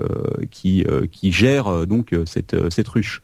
euh, 0.00 0.08
qui 0.50 0.84
euh, 0.84 1.06
qui 1.06 1.30
gère 1.30 1.86
donc 1.86 2.14
cette 2.24 2.70
cette 2.70 2.88
ruche 2.88 3.22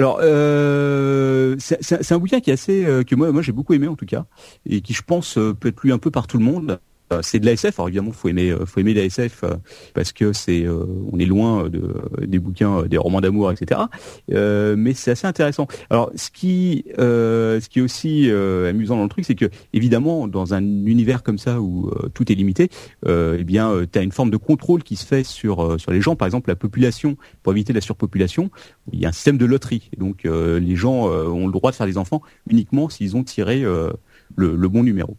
alors, 0.00 0.18
euh, 0.22 1.56
c'est 1.58 2.10
un 2.10 2.18
bouquin 2.18 2.40
qui 2.40 2.48
est 2.48 2.54
assez 2.54 2.86
euh, 2.86 3.04
que 3.04 3.14
moi, 3.14 3.30
moi 3.32 3.42
j'ai 3.42 3.52
beaucoup 3.52 3.74
aimé 3.74 3.86
en 3.86 3.96
tout 3.96 4.06
cas, 4.06 4.24
et 4.64 4.80
qui 4.80 4.94
je 4.94 5.02
pense 5.02 5.36
euh, 5.36 5.52
peut 5.52 5.68
être 5.68 5.82
lu 5.82 5.92
un 5.92 5.98
peu 5.98 6.10
par 6.10 6.26
tout 6.26 6.38
le 6.38 6.44
monde. 6.44 6.80
Euh, 7.12 7.20
C'est 7.22 7.40
de 7.40 7.46
la 7.46 7.52
SF, 7.52 7.78
alors 7.78 7.88
évidemment 7.88 8.12
faut 8.12 8.28
aimer, 8.28 8.50
euh, 8.50 8.64
faut 8.66 8.80
aimer 8.80 8.94
la 8.94 9.04
SF 9.04 9.42
euh, 9.42 9.54
parce 9.94 10.12
que 10.12 10.32
c'est, 10.32 10.66
on 10.68 11.18
est 11.18 11.24
loin 11.24 11.68
de 11.68 11.94
des 12.22 12.38
bouquins, 12.38 12.82
des 12.84 12.98
romans 12.98 13.20
d'amour, 13.20 13.50
etc. 13.50 13.80
Mais 14.28 14.94
c'est 14.94 15.10
assez 15.10 15.26
intéressant. 15.26 15.66
Alors, 15.90 16.10
ce 16.14 16.30
qui, 16.30 16.84
ce 16.96 17.68
qui 17.68 17.78
est 17.78 17.82
aussi 17.82 18.30
amusant 18.30 18.96
dans 18.96 19.02
le 19.04 19.08
truc, 19.08 19.24
c'est 19.24 19.34
que 19.34 19.46
évidemment 19.72 20.28
dans 20.28 20.54
un 20.54 20.62
univers 20.62 21.22
comme 21.22 21.38
ça 21.38 21.60
où 21.60 21.90
tout 22.14 22.30
est 22.30 22.34
limité, 22.34 22.68
eh 23.06 23.44
bien, 23.44 23.72
tu 23.90 23.98
as 23.98 24.02
une 24.02 24.12
forme 24.12 24.30
de 24.30 24.36
contrôle 24.36 24.82
qui 24.82 24.96
se 24.96 25.06
fait 25.06 25.24
sur 25.24 25.80
sur 25.80 25.90
les 25.90 26.00
gens, 26.00 26.16
par 26.16 26.26
exemple 26.26 26.50
la 26.50 26.56
population, 26.56 27.16
pour 27.42 27.52
éviter 27.52 27.72
la 27.72 27.80
surpopulation 27.80 28.50
il 28.92 29.00
y 29.00 29.06
a 29.06 29.08
un 29.08 29.12
système 29.12 29.38
de 29.38 29.46
loterie. 29.46 29.90
Donc 29.98 30.24
les 30.24 30.76
gens 30.76 31.06
ont 31.08 31.46
le 31.46 31.52
droit 31.52 31.70
de 31.70 31.76
faire 31.76 31.86
des 31.86 31.98
enfants 31.98 32.22
uniquement 32.48 32.88
s'ils 32.88 33.16
ont 33.16 33.24
tiré 33.24 33.62
le 33.62 34.68
bon 34.68 34.82
numéro. 34.82 35.16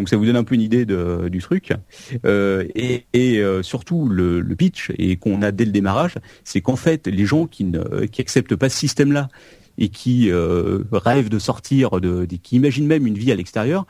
Donc 0.00 0.08
ça 0.08 0.16
vous 0.16 0.24
donne 0.24 0.36
un 0.36 0.44
peu 0.44 0.54
une 0.54 0.62
idée 0.62 0.86
du 0.86 1.42
truc. 1.42 1.74
Euh, 2.24 2.66
et 2.74 3.04
euh, 3.14 3.62
surtout 3.62 4.08
le, 4.08 4.42
pitch 4.56 4.90
et 4.96 5.16
qu'on 5.16 5.42
a 5.42 5.52
dès 5.52 5.66
le 5.66 5.72
démarrage, 5.72 6.14
c'est 6.42 6.62
qu'en 6.62 6.76
fait 6.76 7.06
les 7.06 7.26
gens 7.26 7.46
qui 7.46 7.64
ne 7.64 8.06
qui 8.06 8.22
acceptent 8.22 8.56
pas 8.56 8.70
ce 8.70 8.78
système-là 8.78 9.28
et 9.76 9.90
qui 9.90 10.30
euh, 10.30 10.84
rêvent 10.90 11.28
de 11.28 11.38
sortir, 11.38 11.90
qui 12.42 12.56
imaginent 12.56 12.86
même 12.86 13.06
une 13.06 13.18
vie 13.18 13.30
à 13.30 13.34
l'extérieur, 13.34 13.84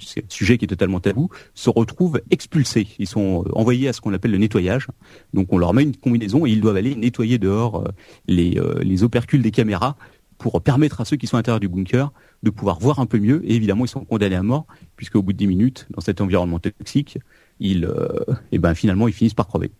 c'est 0.00 0.24
un 0.24 0.28
sujet 0.28 0.58
qui 0.58 0.64
est 0.64 0.68
totalement 0.68 0.98
tabou, 0.98 1.28
se 1.54 1.70
retrouvent 1.70 2.20
expulsés. 2.32 2.88
Ils 2.98 3.06
sont 3.06 3.44
envoyés 3.52 3.86
à 3.86 3.92
ce 3.92 4.00
qu'on 4.00 4.12
appelle 4.12 4.32
le 4.32 4.38
nettoyage. 4.38 4.88
Donc 5.34 5.52
on 5.52 5.58
leur 5.58 5.72
met 5.72 5.84
une 5.84 5.96
combinaison 5.96 6.46
et 6.46 6.50
ils 6.50 6.60
doivent 6.60 6.76
aller 6.76 6.96
nettoyer 6.96 7.38
dehors 7.38 7.84
les, 8.26 8.58
les 8.82 9.04
opercules 9.04 9.42
des 9.42 9.52
caméras 9.52 9.96
pour 10.42 10.60
permettre 10.60 11.00
à 11.00 11.04
ceux 11.04 11.16
qui 11.16 11.28
sont 11.28 11.36
à 11.36 11.38
l'intérieur 11.38 11.60
du 11.60 11.68
bunker 11.68 12.12
de 12.42 12.50
pouvoir 12.50 12.80
voir 12.80 12.98
un 12.98 13.06
peu 13.06 13.20
mieux. 13.20 13.42
Et 13.44 13.54
évidemment, 13.54 13.84
ils 13.84 13.88
sont 13.88 14.04
condamnés 14.04 14.34
à 14.34 14.42
mort, 14.42 14.66
puisque 14.96 15.14
au 15.14 15.22
bout 15.22 15.32
de 15.32 15.38
10 15.38 15.46
minutes, 15.46 15.86
dans 15.90 16.00
cet 16.00 16.20
environnement 16.20 16.58
toxique, 16.58 17.18
ils, 17.60 17.84
euh, 17.84 18.08
et 18.50 18.58
ben 18.58 18.74
finalement, 18.74 19.06
ils 19.06 19.14
finissent 19.14 19.34
par 19.34 19.46
crever. 19.46 19.70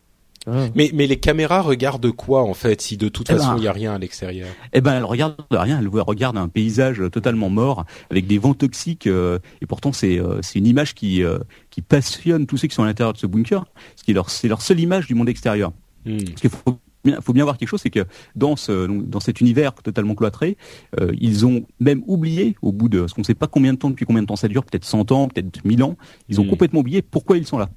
Mais 0.74 0.90
mais 0.92 1.06
les 1.06 1.18
caméras 1.18 1.62
regardent 1.62 2.10
quoi 2.10 2.42
en 2.42 2.54
fait 2.54 2.80
si 2.80 2.96
de 2.96 3.08
toute 3.08 3.30
Eh 3.30 3.34
façon 3.34 3.52
ben, 3.52 3.58
il 3.58 3.64
y 3.64 3.68
a 3.68 3.72
rien 3.72 3.94
à 3.94 3.98
l'extérieur? 3.98 4.48
Eh 4.72 4.80
ben, 4.80 4.94
elle 4.94 5.04
regarde 5.04 5.36
rien, 5.52 5.78
elle 5.78 5.88
regarde 5.88 6.36
un 6.36 6.48
paysage 6.48 7.00
totalement 7.12 7.48
mort 7.48 7.84
avec 8.10 8.26
des 8.26 8.38
vents 8.38 8.54
toxiques 8.54 9.06
euh, 9.06 9.38
et 9.60 9.66
pourtant 9.66 9.92
c'est 9.92 10.18
euh, 10.18 10.40
c'est 10.42 10.58
une 10.58 10.66
image 10.66 10.94
qui 10.94 11.22
euh, 11.22 11.38
qui 11.70 11.80
passionne 11.80 12.46
tous 12.46 12.56
ceux 12.56 12.66
qui 12.66 12.74
sont 12.74 12.82
à 12.82 12.86
l'intérieur 12.86 13.12
de 13.12 13.18
ce 13.18 13.26
bunker, 13.26 13.66
ce 13.94 14.02
qui 14.02 14.10
est 14.10 14.14
leur 14.14 14.30
c'est 14.30 14.48
leur 14.48 14.62
seule 14.62 14.80
image 14.80 15.06
du 15.06 15.14
monde 15.14 15.28
extérieur. 15.28 15.72
Hmm. 16.04 16.18
Parce 16.18 16.40
qu'il 16.40 16.50
faut 16.50 16.78
bien, 17.04 17.20
faut 17.20 17.32
bien 17.32 17.44
voir 17.44 17.58
quelque 17.58 17.68
chose, 17.68 17.80
c'est 17.82 17.90
que 17.90 18.04
dans 18.36 18.56
ce 18.56 18.86
donc, 18.86 19.08
dans 19.08 19.20
cet 19.20 19.40
univers 19.40 19.74
totalement 19.74 20.14
cloîtré, 20.14 20.56
euh, 21.00 21.12
ils 21.20 21.44
ont 21.46 21.64
même 21.80 22.02
oublié 22.06 22.56
au 22.62 22.72
bout 22.72 22.88
de 22.88 23.06
ce 23.06 23.14
qu'on 23.14 23.22
ne 23.22 23.26
sait 23.26 23.34
pas 23.34 23.46
combien 23.48 23.72
de 23.72 23.78
temps 23.78 23.90
depuis 23.90 24.06
combien 24.06 24.22
de 24.22 24.26
temps 24.26 24.36
ça 24.36 24.48
dure, 24.48 24.64
peut-être 24.64 24.84
100 24.84 25.12
ans, 25.12 25.28
peut-être 25.28 25.64
1000 25.64 25.82
ans, 25.82 25.96
ils 26.28 26.40
ont 26.40 26.44
Mm. 26.44 26.48
complètement 26.50 26.80
oublié 26.80 27.02
pourquoi 27.02 27.36
ils 27.38 27.46
sont 27.46 27.58
là. 27.58 27.70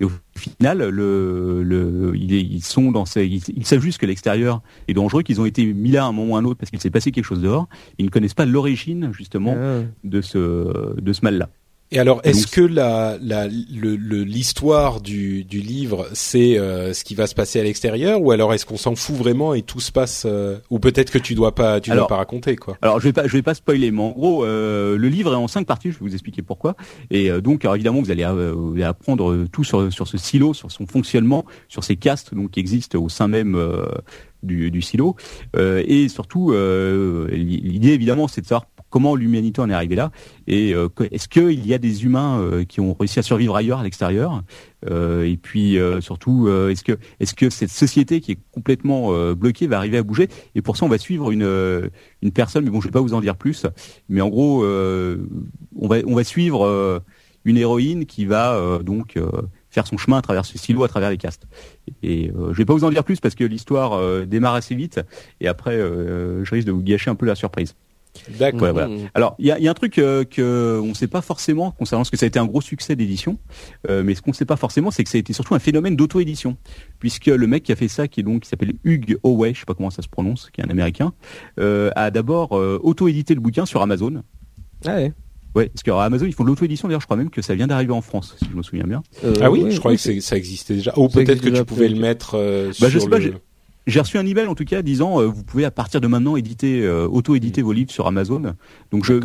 Et 0.00 0.04
au 0.04 0.10
final, 0.36 0.78
le, 0.88 1.62
le, 1.62 2.12
il 2.16 2.34
est- 2.34 2.40
ils 2.42 2.64
sont 2.64 2.90
dans 2.90 3.04
ces, 3.04 3.26
ils, 3.26 3.42
ils 3.56 3.64
savent 3.64 3.80
juste 3.80 3.98
que 3.98 4.06
l'extérieur 4.06 4.60
est 4.88 4.92
dangereux, 4.94 5.22
qu'ils 5.22 5.40
ont 5.40 5.44
été 5.46 5.72
mis 5.72 5.90
là 5.92 6.04
à 6.04 6.08
un 6.08 6.12
moment 6.12 6.32
ou 6.32 6.36
à 6.36 6.40
un 6.40 6.44
autre 6.44 6.58
parce 6.58 6.70
qu'il 6.70 6.80
s'est 6.80 6.90
passé 6.90 7.12
quelque 7.12 7.24
chose 7.24 7.40
dehors. 7.40 7.68
Ils 7.98 8.04
ne 8.06 8.10
connaissent 8.10 8.34
pas 8.34 8.44
l'origine 8.44 9.12
justement 9.12 9.54
Ah. 9.56 9.82
de 10.02 10.20
ce, 10.20 11.00
de 11.00 11.12
ce 11.12 11.20
mal-là. 11.22 11.48
Et 11.90 11.98
alors, 12.00 12.20
est-ce 12.24 12.48
que 12.48 12.60
la, 12.60 13.18
la, 13.20 13.46
l'histoire 13.46 15.00
du, 15.00 15.44
du 15.44 15.60
livre, 15.60 16.08
c'est 16.12 16.58
euh, 16.58 16.92
ce 16.92 17.04
qui 17.04 17.14
va 17.14 17.28
se 17.28 17.36
passer 17.36 17.60
à 17.60 17.62
l'extérieur, 17.62 18.20
ou 18.20 18.32
alors 18.32 18.52
est-ce 18.52 18.66
qu'on 18.66 18.76
s'en 18.76 18.96
fout 18.96 19.14
vraiment 19.14 19.54
et 19.54 19.62
tout 19.62 19.78
se 19.78 19.92
passe, 19.92 20.24
euh, 20.26 20.58
ou 20.70 20.80
peut-être 20.80 21.12
que 21.12 21.18
tu 21.18 21.34
dois 21.34 21.54
pas, 21.54 21.80
tu 21.80 21.90
dois 21.90 22.08
pas 22.08 22.16
raconter 22.16 22.56
quoi. 22.56 22.76
Alors 22.82 22.98
je 22.98 23.04
vais 23.04 23.12
pas, 23.12 23.28
je 23.28 23.32
vais 23.32 23.42
pas 23.42 23.54
spoiler, 23.54 23.92
mais 23.92 24.02
en 24.02 24.10
gros, 24.10 24.44
euh, 24.44 24.96
le 24.96 25.08
livre 25.08 25.32
est 25.34 25.36
en 25.36 25.46
cinq 25.46 25.66
parties. 25.66 25.92
Je 25.92 25.98
vais 25.98 26.06
vous 26.06 26.14
expliquer 26.14 26.42
pourquoi. 26.42 26.74
Et 27.10 27.30
euh, 27.30 27.40
donc, 27.40 27.64
alors, 27.64 27.76
évidemment, 27.76 28.00
vous 28.00 28.10
allez, 28.10 28.24
euh, 28.24 28.52
vous 28.56 28.72
allez 28.74 28.82
apprendre 28.82 29.30
euh, 29.30 29.46
tout 29.52 29.62
sur 29.62 29.92
sur 29.92 30.08
ce 30.08 30.18
silo, 30.18 30.52
sur 30.52 30.72
son 30.72 30.86
fonctionnement, 30.86 31.44
sur 31.68 31.84
ces 31.84 31.96
castes 31.96 32.34
donc 32.34 32.52
qui 32.52 32.60
existent 32.60 32.98
au 32.98 33.08
sein 33.08 33.28
même 33.28 33.54
euh, 33.54 33.86
du, 34.42 34.72
du 34.72 34.82
silo. 34.82 35.14
Euh, 35.56 35.82
et 35.86 36.08
surtout, 36.08 36.52
euh, 36.52 37.28
l'idée 37.30 37.90
évidemment, 37.90 38.26
c'est 38.26 38.40
de 38.40 38.46
savoir 38.46 38.66
comment 38.94 39.16
l'humanité 39.16 39.60
en 39.60 39.68
est 39.68 39.74
arrivée 39.74 39.96
là. 39.96 40.12
Et 40.46 40.72
euh, 40.72 40.88
est-ce 41.10 41.26
qu'il 41.26 41.66
y 41.66 41.74
a 41.74 41.78
des 41.78 42.04
humains 42.04 42.38
euh, 42.38 42.62
qui 42.62 42.78
ont 42.78 42.94
réussi 42.94 43.18
à 43.18 43.22
survivre 43.22 43.56
ailleurs, 43.56 43.80
à 43.80 43.82
l'extérieur 43.82 44.44
Euh, 44.88 45.24
Et 45.24 45.36
puis 45.36 45.78
surtout, 46.00 46.48
est-ce 46.48 47.34
que 47.34 47.50
cette 47.50 47.70
société 47.70 48.20
qui 48.20 48.32
est 48.32 48.38
complètement 48.52 49.32
bloquée 49.34 49.66
va 49.66 49.78
arriver 49.78 49.98
à 49.98 50.04
bouger 50.04 50.28
Et 50.54 50.62
pour 50.62 50.76
ça, 50.76 50.86
on 50.86 50.88
va 50.88 50.98
suivre 50.98 51.32
une 51.32 51.90
personne, 52.32 52.64
mais 52.64 52.70
bon, 52.70 52.80
je 52.80 52.86
vais 52.86 52.92
pas 52.92 53.00
vous 53.00 53.14
en 53.14 53.20
dire 53.20 53.34
plus. 53.34 53.66
Mais 54.08 54.20
en 54.20 54.28
gros, 54.28 54.64
on 54.64 56.14
va 56.14 56.24
suivre 56.24 57.02
une 57.44 57.56
héroïne 57.56 58.06
qui 58.06 58.26
va 58.26 58.78
donc 58.84 59.18
faire 59.70 59.88
son 59.88 59.96
chemin 59.96 60.18
à 60.18 60.22
travers 60.22 60.44
ce 60.44 60.56
silo, 60.56 60.84
à 60.84 60.88
travers 60.88 61.10
les 61.10 61.18
castes. 61.18 61.46
Et 62.04 62.30
euh, 62.30 62.52
je 62.52 62.58
vais 62.58 62.64
pas 62.64 62.74
vous 62.74 62.84
en 62.84 62.90
dire 62.90 63.02
plus 63.02 63.18
parce 63.18 63.34
que 63.34 63.42
l'histoire 63.42 63.98
démarre 64.26 64.54
assez 64.54 64.76
vite 64.76 65.00
et 65.40 65.48
après, 65.48 65.78
je 65.78 66.50
risque 66.54 66.68
de 66.68 66.72
vous 66.72 66.82
gâcher 66.82 67.10
un 67.10 67.16
peu 67.16 67.26
la 67.26 67.34
surprise. 67.34 67.74
D'accord. 68.38 68.62
Ouais, 68.62 68.72
voilà. 68.72 68.88
Alors, 69.14 69.34
il 69.38 69.46
y 69.46 69.50
a, 69.50 69.58
il 69.58 69.64
y 69.64 69.68
a 69.68 69.70
un 69.70 69.74
truc 69.74 69.98
euh, 69.98 70.24
que 70.24 70.80
on 70.82 70.88
ne 70.88 70.94
sait 70.94 71.08
pas 71.08 71.22
forcément 71.22 71.70
concernant 71.72 72.04
ce 72.04 72.10
que 72.10 72.16
ça 72.16 72.24
a 72.24 72.26
été 72.26 72.38
un 72.38 72.46
gros 72.46 72.60
succès 72.60 72.96
d'édition, 72.96 73.38
euh, 73.90 74.02
mais 74.04 74.14
ce 74.14 74.22
qu'on 74.22 74.30
ne 74.30 74.34
sait 74.36 74.44
pas 74.44 74.56
forcément, 74.56 74.90
c'est 74.90 75.04
que 75.04 75.10
ça 75.10 75.16
a 75.16 75.20
été 75.20 75.32
surtout 75.32 75.54
un 75.54 75.58
phénomène 75.58 75.96
d'auto-édition, 75.96 76.56
puisque 76.98 77.26
le 77.26 77.46
mec 77.46 77.62
qui 77.64 77.72
a 77.72 77.76
fait 77.76 77.88
ça, 77.88 78.08
qui 78.08 78.20
est 78.20 78.22
donc 78.22 78.42
qui 78.42 78.48
s'appelle 78.48 78.74
Hugh 78.84 79.18
Howey, 79.22 79.54
je 79.54 79.60
sais 79.60 79.66
pas 79.66 79.74
comment 79.74 79.90
ça 79.90 80.02
se 80.02 80.08
prononce, 80.08 80.50
qui 80.50 80.60
est 80.60 80.64
un 80.64 80.70
Américain, 80.70 81.12
euh, 81.58 81.90
a 81.96 82.10
d'abord 82.10 82.56
euh, 82.56 82.78
auto-édité 82.82 83.34
le 83.34 83.40
bouquin 83.40 83.66
sur 83.66 83.82
Amazon. 83.82 84.22
Ah 84.86 84.94
ouais. 84.96 85.12
Ouais, 85.54 85.68
parce 85.68 85.84
que 85.84 85.90
alors, 85.90 86.02
Amazon, 86.02 86.26
ils 86.26 86.34
font 86.34 86.42
de 86.42 86.48
l'auto-édition. 86.48 86.88
D'ailleurs, 86.88 87.00
je 87.00 87.06
crois 87.06 87.16
même 87.16 87.30
que 87.30 87.40
ça 87.40 87.54
vient 87.54 87.68
d'arriver 87.68 87.92
en 87.92 88.00
France, 88.00 88.34
si 88.40 88.46
je 88.50 88.56
me 88.56 88.62
souviens 88.62 88.84
bien. 88.84 89.02
Euh, 89.24 89.34
Ah 89.40 89.52
oui, 89.52 89.62
ouais, 89.62 89.70
je 89.70 89.78
croyais 89.78 89.98
oui, 90.04 90.16
que 90.16 90.20
ça 90.20 90.36
existait 90.36 90.74
déjà. 90.74 90.92
Ou 90.96 91.08
peut-être 91.08 91.40
que 91.40 91.48
tu 91.48 91.64
pouvais 91.64 91.88
le 91.88 91.98
mettre 91.98 92.34
euh, 92.34 92.72
Bah, 92.80 92.88
je 92.88 92.98
sur 92.98 93.08
sais 93.08 93.18
le. 93.20 93.34
J'ai 93.86 94.00
reçu 94.00 94.18
un 94.18 94.26
email 94.26 94.46
en 94.46 94.54
tout 94.54 94.64
cas 94.64 94.82
disant 94.82 95.20
euh, 95.20 95.26
vous 95.26 95.44
pouvez 95.44 95.64
à 95.64 95.70
partir 95.70 96.00
de 96.00 96.06
maintenant 96.06 96.36
éditer 96.36 96.82
euh, 96.82 97.06
auto-éditer 97.06 97.62
vos 97.62 97.72
livres 97.72 97.90
sur 97.90 98.06
Amazon. 98.06 98.54
Donc 98.90 99.04
je 99.04 99.20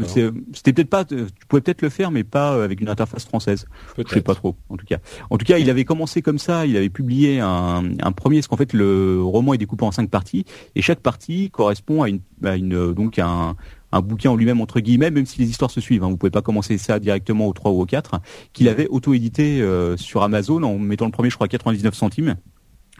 c'était 0.54 0.74
peut-être 0.74 0.90
pas 0.90 1.06
tu 1.06 1.26
pouvais 1.48 1.62
peut-être 1.62 1.82
le 1.82 1.90
faire 1.90 2.12
mais 2.12 2.24
pas 2.24 2.54
euh, 2.54 2.66
avec 2.66 2.82
une 2.82 2.90
interface 2.90 3.26
française. 3.26 3.66
Je 3.98 4.04
sais 4.08 4.22
pas 4.22 4.36
trop 4.36 4.56
en 4.70 4.78
tout 4.78 4.86
cas. 4.86 4.98
En 5.30 5.38
tout 5.38 5.46
cas, 5.46 5.58
il 5.60 5.70
avait 5.70 5.86
commencé 5.86 6.22
comme 6.22 6.40
ça, 6.40 6.66
il 6.66 6.76
avait 6.76 6.90
publié 6.90 7.40
un, 7.40 7.84
un 8.02 8.12
premier 8.12 8.38
parce 8.38 8.48
qu'en 8.48 8.58
fait 8.58 8.74
le 8.74 9.22
roman 9.22 9.54
est 9.54 9.58
découpé 9.58 9.86
en 9.86 9.92
cinq 9.92 10.10
parties 10.10 10.46
et 10.76 10.82
chaque 10.82 11.00
partie 11.00 11.50
correspond 11.50 12.04
à 12.04 12.10
une 12.10 12.20
à 12.44 12.56
une 12.56 12.76
euh, 12.76 12.94
donc 12.94 13.18
à 13.20 13.28
un 13.28 13.56
un 13.92 14.02
bouquin 14.02 14.32
en 14.32 14.36
lui-même 14.36 14.62
entre 14.62 14.80
guillemets, 14.80 15.12
même 15.12 15.26
si 15.26 15.40
les 15.40 15.50
histoires 15.50 15.72
se 15.72 15.82
suivent. 15.82 16.04
Hein, 16.04 16.10
vous 16.10 16.18
pouvez 16.18 16.32
pas 16.32 16.42
commencer 16.42 16.78
ça 16.78 17.00
directement 17.00 17.48
au 17.48 17.54
3 17.54 17.72
ou 17.72 17.82
au 17.82 17.86
4, 17.86 18.20
qu'il 18.54 18.68
avait 18.68 18.88
auto-édité 18.88 19.62
euh, 19.62 19.98
sur 19.98 20.24
Amazon 20.24 20.64
en 20.64 20.78
mettant 20.78 21.06
le 21.06 21.12
premier, 21.12 21.30
je 21.30 21.36
crois, 21.36 21.46
à 21.46 21.50
99 21.50 21.94
centimes. 21.94 22.36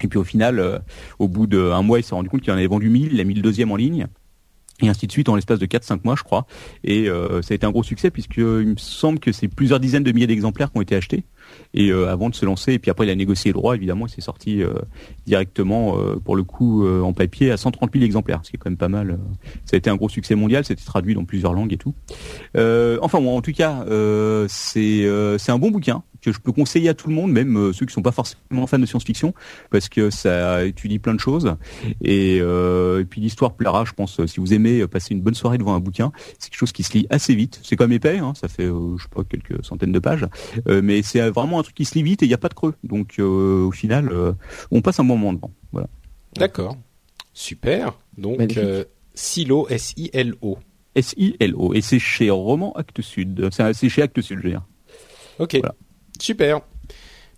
Et 0.02 0.08
puis 0.08 0.20
au 0.20 0.24
final, 0.24 0.60
euh, 0.60 0.80
au 1.20 1.28
bout 1.28 1.48
d'un 1.48 1.82
mois, 1.82 2.00
il 2.00 2.04
s'est 2.04 2.16
rendu 2.16 2.30
compte 2.30 2.42
qu'il 2.42 2.52
en 2.52 2.58
avait 2.58 2.68
vendu 2.68 2.90
1000, 2.90 3.14
il 3.14 3.20
a 3.20 3.24
mis 3.24 3.34
le 3.34 3.42
deuxième 3.42 3.72
en 3.72 3.76
ligne. 3.76 4.08
Et 4.82 4.88
ainsi 4.88 5.08
de 5.08 5.12
suite 5.12 5.28
en 5.28 5.36
l'espace 5.36 5.60
de 5.60 5.66
4-5 5.66 6.02
mois, 6.06 6.16
je 6.18 6.24
crois. 6.24 6.46
Et 6.84 7.10
euh, 7.10 7.42
ça 7.42 7.54
a 7.54 7.56
été 7.56 7.66
un 7.66 7.72
gros 7.72 7.84
succès 7.84 8.12
puisque 8.12 8.40
euh, 8.40 8.62
il 8.62 8.70
me 8.70 8.78
semble 8.78 9.20
que 9.20 9.32
c'est 9.32 9.50
plusieurs 9.50 9.80
dizaines 9.80 10.04
de 10.04 10.12
milliers 10.12 10.28
d'exemplaires 10.28 10.72
qui 10.72 10.78
ont 10.78 10.82
été 10.82 10.96
achetés. 10.96 11.26
Et 11.74 11.90
euh, 11.90 12.10
avant 12.10 12.30
de 12.30 12.36
se 12.36 12.46
lancer, 12.46 12.74
et 12.74 12.80
puis 12.80 12.92
après 12.92 13.06
il 13.06 13.10
a 13.10 13.16
négocié 13.16 13.52
le 13.52 13.54
droit, 13.54 13.76
évidemment, 13.76 14.06
et 14.06 14.10
c'est 14.10 14.22
sorti 14.22 14.62
euh, 14.62 14.74
directement 15.26 15.98
euh, 15.98 16.16
pour 16.16 16.36
le 16.36 16.44
coup 16.44 16.88
en 16.88 17.14
papier 17.14 17.52
à 17.52 17.58
130 17.58 17.92
000 17.94 18.06
exemplaires, 18.06 18.40
ce 18.44 18.50
qui 18.50 18.56
est 18.56 18.60
quand 18.60 18.70
même 18.70 18.78
pas 18.78 18.90
mal. 18.90 19.20
Ça 19.66 19.76
a 19.76 19.78
été 19.78 19.90
un 19.90 19.96
gros 19.96 20.10
succès 20.10 20.36
mondial, 20.36 20.64
c'était 20.66 20.84
traduit 20.84 21.14
dans 21.14 21.26
plusieurs 21.26 21.54
langues 21.54 21.74
et 21.74 21.78
tout. 21.78 21.94
Enfin 22.56 23.22
bon, 23.22 23.38
en 23.38 23.42
tout 23.42 23.52
cas, 23.52 23.86
c'est 24.48 25.08
c'est 25.38 25.52
un 25.52 25.60
bon 25.60 25.72
bouquin 25.72 26.04
que 26.22 26.32
je 26.32 26.40
peux 26.40 26.52
conseiller 26.52 26.90
à 26.90 26.94
tout 26.94 27.10
le 27.10 27.16
monde, 27.16 27.32
même 27.32 27.58
euh, 27.58 27.74
ceux 27.74 27.86
qui 27.86 27.94
sont 27.94 28.02
pas 28.02 28.12
forcément 28.12 28.68
fans 28.68 28.80
de 28.80 28.86
science-fiction, 28.86 29.34
parce 29.70 29.90
que 29.90 30.10
ça 30.10 30.66
étudie 30.66 31.00
plein 31.00 31.14
de 31.14 31.20
choses. 31.20 31.56
Et, 32.02 32.40
euh, 32.42 33.02
et 33.02 33.06
puis 33.06 33.22
l'histoire 33.22 33.54
plaira, 33.54 33.86
je 33.86 33.94
pense, 33.94 34.20
euh, 34.20 34.28
si 34.28 34.40
vous 34.40 34.54
aimez 34.54 34.86
passer 34.88 35.14
une 35.14 35.22
bonne 35.22 35.36
soirée 35.36 35.58
devant 35.58 35.74
un 35.76 35.80
bouquin, 35.80 36.12
c'est 36.38 36.50
quelque 36.50 36.60
chose 36.60 36.72
qui 36.72 36.84
se 36.84 36.98
lit 36.98 37.08
assez 37.10 37.36
vite. 37.36 37.60
C'est 37.64 37.76
quand 37.76 37.86
même 37.86 37.94
épais, 37.94 38.18
hein, 38.20 38.34
ça 38.36 38.48
fait, 38.48 38.66
euh, 38.66 38.98
je 38.98 39.04
sais 39.04 39.10
pas, 39.10 39.24
quelques 39.24 39.64
centaines 39.64 39.92
de 39.92 40.00
pages, 40.00 40.26
Euh, 40.68 40.82
mais 40.84 41.02
c'est 41.02 41.30
vraiment 41.30 41.60
un 41.60 41.64
truc 41.64 41.76
qui 41.76 41.86
se 41.86 41.96
lit 41.96 42.04
vite 42.04 42.22
et 42.22 42.26
il 42.26 42.30
n'y 42.30 42.34
a 42.34 42.38
pas 42.38 42.50
de 42.50 42.54
creux. 42.54 42.76
Donc 42.84 43.16
euh, 43.20 43.66
au 43.66 43.72
final, 43.72 44.10
euh, 44.12 44.34
on 44.72 44.82
passe 44.82 45.00
un 45.00 45.04
bon 45.04 45.18
moment 45.18 45.34
devant. 45.34 45.52
Voilà. 45.72 45.88
D'accord. 46.36 46.76
Super. 47.34 47.98
Donc 48.18 48.58
euh, 48.58 48.84
Silo 49.14 49.68
S 49.70 49.94
I 49.98 50.10
L 50.14 50.36
O. 50.42 50.58
S-I-L-O. 50.96 51.74
Et 51.74 51.82
c'est 51.82 52.00
chez 52.00 52.30
Roman 52.30 52.74
Actes 52.74 53.02
Sud. 53.02 53.50
C'est 53.52 53.74
c'est 53.74 53.90
chez 53.90 54.02
Actes 54.02 54.22
Sud, 54.22 54.40
je 54.40 54.44
veux 54.44 54.50
dire. 54.50 54.66
Ok. 55.38 55.56
Voilà. 55.60 55.76
Super. 56.20 56.62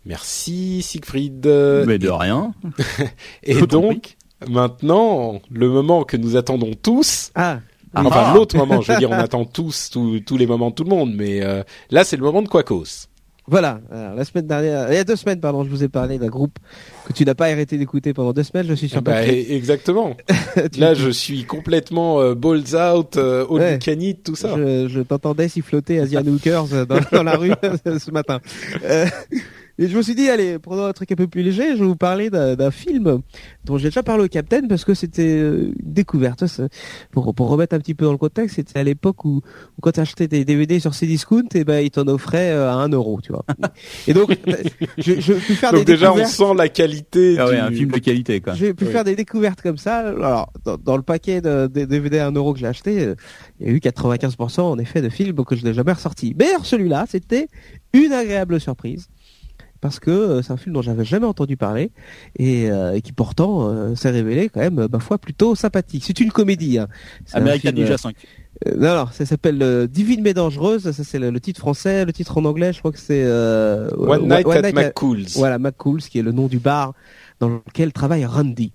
Merci 0.06 0.82
Siegfried. 0.82 1.46
Mais 1.88 2.00
de 2.00 2.10
rien. 2.10 2.54
Et 3.44 3.62
donc 3.62 4.17
maintenant 4.50 5.41
le 5.52 5.70
moment 5.70 6.04
que 6.04 6.17
nous 6.17 6.36
attendons 6.36 6.74
tous. 6.74 7.32
Ah. 7.36 7.60
Enfin 7.94 8.24
Ah. 8.28 8.34
l'autre 8.34 8.56
moment, 8.58 8.82
je 8.82 8.91
veux 8.94 8.98
dire, 9.00 9.10
on 9.12 9.13
attend 9.13 9.46
tous 9.46 9.89
tous, 9.91 10.22
tous 10.26 10.38
les 10.38 10.48
moments 10.48 10.70
de 10.70 10.76
tout 10.76 10.84
le 10.86 10.89
monde, 10.89 11.13
mais 11.15 11.41
euh, 11.44 11.62
là 11.89 12.04
c'est 12.04 12.15
le 12.15 12.24
moment 12.24 12.41
de 12.41 12.48
Quacos. 12.48 13.08
Voilà, 13.51 13.81
alors, 13.91 14.15
la 14.15 14.23
semaine 14.23 14.47
dernière, 14.47 14.89
il 14.91 14.95
y 14.95 14.97
a 14.97 15.03
deux 15.03 15.17
semaines, 15.17 15.41
pardon, 15.41 15.65
je 15.65 15.69
vous 15.69 15.83
ai 15.83 15.89
parlé 15.89 16.17
d'un 16.17 16.29
groupe 16.29 16.57
que 17.05 17.11
tu 17.11 17.25
n'as 17.25 17.35
pas 17.35 17.47
arrêté 17.47 17.77
d'écouter 17.77 18.13
pendant 18.13 18.31
deux 18.31 18.43
semaines, 18.43 18.65
je 18.65 18.73
suis 18.73 18.87
sur 18.87 19.01
Bah, 19.01 19.23
e- 19.25 19.51
exactement. 19.53 20.15
Là 20.77 20.93
je 20.93 21.09
suis 21.09 21.43
complètement 21.43 22.21
euh, 22.21 22.33
balls 22.33 22.63
out, 22.75 23.17
euh, 23.17 23.45
all 23.49 23.77
Ouais. 23.79 24.15
tout 24.23 24.35
ça. 24.35 24.55
Je, 24.55 24.87
je 24.87 25.01
t'entendais 25.01 25.49
siffloter 25.49 25.99
Asian 25.99 26.25
Hookers 26.25 26.73
euh, 26.73 26.85
dans, 26.85 26.99
dans 27.11 27.23
la 27.23 27.35
rue 27.35 27.51
ce 27.85 28.09
matin. 28.11 28.39
Euh, 28.85 29.05
et 29.77 29.88
je 29.88 29.97
me 29.97 30.01
suis 30.01 30.15
dit, 30.15 30.29
allez, 30.29 30.60
prenons 30.60 30.86
un 30.86 30.93
truc 30.93 31.12
un 31.12 31.15
peu 31.15 31.27
plus 31.27 31.41
léger. 31.43 31.75
Je 31.75 31.81
vais 31.81 31.86
vous 31.88 31.95
parler 31.95 32.29
d'un 32.29 32.55
d'un 32.55 32.71
film 32.71 33.21
dont 33.65 33.77
j'ai 33.77 33.89
déjà 33.89 34.03
parlé 34.03 34.23
au 34.23 34.27
Captain 34.27 34.67
parce 34.67 34.86
que 34.86 34.93
c'était 34.93 35.23
euh, 35.39 35.71
une 35.84 35.93
découverte. 35.93 36.43
Pour, 37.12 37.34
pour 37.34 37.49
remettre 37.49 37.75
un 37.75 37.79
petit 37.79 37.93
peu 37.93 38.05
dans 38.05 38.12
le 38.12 38.17
contexte, 38.17 38.55
c'était 38.57 38.79
à 38.79 38.84
l'époque 38.84 39.25
où, 39.25 39.38
où 39.77 39.81
quand 39.81 39.91
tu 39.91 39.99
achetais 39.99 40.27
des 40.27 40.45
DVD 40.45 40.79
sur 40.79 40.91
Cdiscount, 40.93 41.47
et 41.53 41.63
ben 41.63 41.79
ils 41.84 41.91
t'en 41.91 42.07
offraient 42.07 42.51
euh, 42.51 42.69
à 42.69 42.73
un 42.73 42.89
euro, 42.89 43.19
tu 43.21 43.31
vois. 43.31 43.45
Et 44.07 44.13
donc, 44.13 44.38
je, 44.97 45.19
je 45.19 45.34
peux 45.34 45.39
faire 45.53 45.71
Donc 45.71 45.86
des 45.86 45.93
déjà 45.93 46.13
on 46.13 46.25
sent 46.25 46.53
la 46.57 46.69
qualité 46.69 47.36
Ah 47.39 47.45
ouais, 47.45 47.55
du... 47.55 47.60
un 47.60 47.71
film 47.71 47.91
de 47.91 47.99
qualité, 47.99 48.41
quoi. 48.41 48.53
J'ai 48.53 48.73
pu 48.73 48.86
Oui. 48.86 48.91
faire 48.91 49.03
des 49.03 49.15
découvertes 49.15 49.62
comme 49.62 49.77
ça. 49.77 49.97
Alors, 49.99 50.51
dans, 50.65 50.77
dans 50.77 50.97
le 50.97 51.03
paquet 51.03 51.41
de, 51.41 51.67
DVD 51.67 52.19
à 52.19 52.27
1 52.27 52.31
euro 52.34 52.53
que 52.53 52.60
j'ai 52.60 52.67
acheté, 52.67 53.01
euh, 53.05 53.15
il 53.60 53.67
y 53.67 53.69
a 53.69 53.73
eu 53.73 53.77
95% 53.77 54.62
en 54.62 54.77
effet 54.79 55.01
de 55.01 55.10
films 55.10 55.43
que 55.45 55.55
je 55.55 55.63
n'ai 55.65 55.73
jamais 55.73 55.93
ressortis. 55.93 56.36
Mais 56.38 56.49
alors, 56.49 56.65
celui-là, 56.65 57.05
c'était 57.10 57.47
une 57.93 58.13
agréable 58.13 58.60
surprise. 58.60 59.07
Parce 59.82 60.00
que 60.00 60.12
euh, 60.12 60.41
c'est 60.44 60.52
un 60.54 60.58
film 60.58 60.74
dont 60.76 60.82
j'avais 60.84 61.04
jamais 61.06 61.26
entendu 61.26 61.58
parler 61.58 61.91
et, 62.38 62.70
euh, 62.70 62.94
et 62.94 63.02
qui 63.02 63.12
pourtant 63.13 63.67
euh, 63.67 63.96
s'est 63.96 64.12
révélé 64.12 64.48
quand 64.50 64.60
même, 64.60 64.88
ma 64.91 65.00
foi, 65.00 65.17
plutôt 65.17 65.56
sympathique. 65.56 66.04
C'est 66.06 66.20
une 66.20 66.32
comédie. 66.32 66.78
Hein. 66.78 66.88
C'est 67.26 67.38
un 67.38 67.41
American 67.41 67.70
film, 67.70 67.80
Ninja 67.80 67.98
5. 67.98 68.15
euh, 68.67 68.76
non, 68.78 68.96
non, 68.96 69.08
ça 69.12 69.26
s'appelle 69.26 69.62
euh, 69.63 69.88
Divine 69.88 70.22
mais 70.22 70.36
dangereuse. 70.36 70.91
Ça 70.91 71.04
c'est 71.04 71.17
le, 71.17 71.32
le 71.32 71.39
titre 71.39 71.60
français. 71.60 72.06
Le 72.06 72.13
titre 72.13 72.38
en 72.38 72.46
anglais, 72.46 72.74
je 72.74 72.80
crois 72.80 72.91
que 72.91 73.00
c'est 73.00 73.24
euh, 73.26 73.89
One 73.98 74.28
Night 74.28 74.46
at 74.48 74.67
at- 74.67 74.72
McCool's. 74.72 75.36
Voilà, 75.36 75.58
McCool's, 75.58 76.08
qui 76.10 76.20
est 76.20 76.24
le 76.24 76.32
nom 76.32 76.48
du 76.48 76.60
bar 76.60 76.94
dans 77.39 77.50
lequel 77.50 77.91
travaille 77.91 78.24
Randy. 78.26 78.72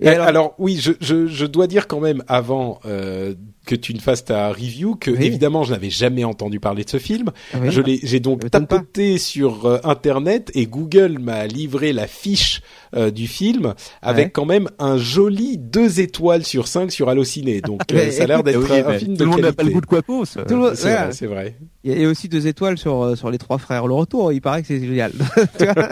Et 0.00 0.08
alors- 0.08 0.26
alors, 0.26 0.54
oui, 0.58 0.78
je, 0.80 0.92
je, 1.00 1.26
je 1.26 1.46
dois 1.46 1.66
dire 1.66 1.86
quand 1.86 2.00
même 2.00 2.22
avant 2.28 2.80
euh, 2.86 3.34
que 3.66 3.74
tu 3.74 3.94
ne 3.94 3.98
fasses 3.98 4.24
ta 4.24 4.50
review 4.52 4.94
que 4.94 5.10
Oui. 5.10 5.18
évidemment 5.24 5.64
je 5.64 5.72
n'avais 5.72 5.90
jamais 5.90 6.22
entendu 6.24 6.60
parler 6.60 6.84
de 6.84 6.90
ce 6.90 6.98
film. 6.98 7.30
Ah 7.52 7.58
oui. 7.62 7.68
Je 7.70 7.80
l'ai, 7.80 7.98
j'ai 8.02 8.20
donc 8.20 8.42
pas. 8.42 8.50
tapoté 8.60 9.18
sur 9.18 9.66
euh, 9.66 9.78
internet 9.84 10.50
et 10.54 10.66
Google 10.66 11.18
m'a 11.18 11.46
livré 11.46 11.92
la 11.92 12.06
fiche 12.06 12.60
euh, 12.94 13.10
du 13.10 13.26
film 13.26 13.74
avec 14.02 14.26
Ouais. 14.26 14.30
quand 14.30 14.44
même 14.44 14.68
un 14.78 14.96
joli 14.98 15.58
deux 15.58 16.00
étoiles 16.00 16.44
sur 16.44 16.68
cinq 16.68 16.92
sur 16.92 17.08
Allociné. 17.08 17.60
Donc 17.60 17.80
euh, 17.92 17.94
Mais 17.96 18.10
ça 18.12 18.22
a 18.22 18.26
l'air 18.26 18.42
d'être 18.44 18.60
Oui, 18.70 18.78
un 18.86 18.98
film 18.98 19.12
tout 19.16 19.18
de 19.18 19.24
le 19.24 19.30
monde 19.30 19.40
n'a 19.40 19.52
qualité. 19.52 19.56
pas 19.56 19.62
le 19.64 19.70
goût 19.70 19.80
de 19.80 19.86
Quacos. 19.86 20.24
Tout 20.26 20.54
le 20.54 20.56
monde- 20.56 20.74
C'est 20.76 20.82
voilà. 20.88 21.04
vrai, 21.06 21.12
c'est 21.12 21.26
vrai. 21.26 21.56
Il 21.82 22.00
y 22.00 22.04
a 22.04 22.08
aussi 22.08 22.28
deux 22.28 22.46
étoiles 22.46 22.78
sur 22.78 23.02
euh, 23.02 23.14
sur 23.16 23.30
les 23.30 23.38
trois 23.38 23.58
frères. 23.58 23.86
Le 23.86 23.94
retour, 23.94 24.32
il 24.32 24.40
paraît 24.40 24.60
que 24.62 24.68
c'est 24.68 24.80
génial. 24.80 25.12
Tu 25.58 25.64
vois 25.64 25.88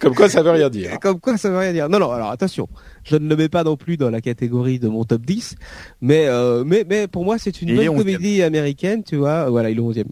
Comme 0.00 0.14
quoi, 0.14 0.28
ça 0.28 0.42
veut 0.42 0.50
rien 0.50 0.68
dire. 0.70 0.98
Comme 1.00 1.20
quoi, 1.20 1.36
ça 1.36 1.48
veut 1.50 1.58
rien 1.58 1.72
dire. 1.72 1.88
Non, 1.88 1.98
non. 1.98 2.10
Alors 2.10 2.30
attention, 2.30 2.68
je 3.08 3.16
ne 3.16 3.28
le 3.28 3.36
mets 3.36 3.48
pas 3.48 3.64
non 3.64 3.76
plus 3.76 3.96
dans 3.96 4.10
la 4.10 4.20
catégorie 4.20 4.78
de 4.78 4.88
mon 4.88 5.04
top 5.04 5.22
10, 5.22 5.56
mais 6.00 6.26
euh, 6.26 6.64
mais 6.64 6.84
mais 6.88 7.08
pour 7.08 7.24
moi, 7.24 7.38
c'est 7.38 7.62
une 7.62 7.70
Il 7.70 7.76
bonne 7.76 7.88
11e. 7.88 7.96
comédie 7.96 8.42
américaine, 8.42 9.02
tu 9.02 9.16
vois. 9.16 9.48
Voilà, 9.50 9.70
il 9.70 9.78
est 9.78 9.80
11e. 9.80 10.04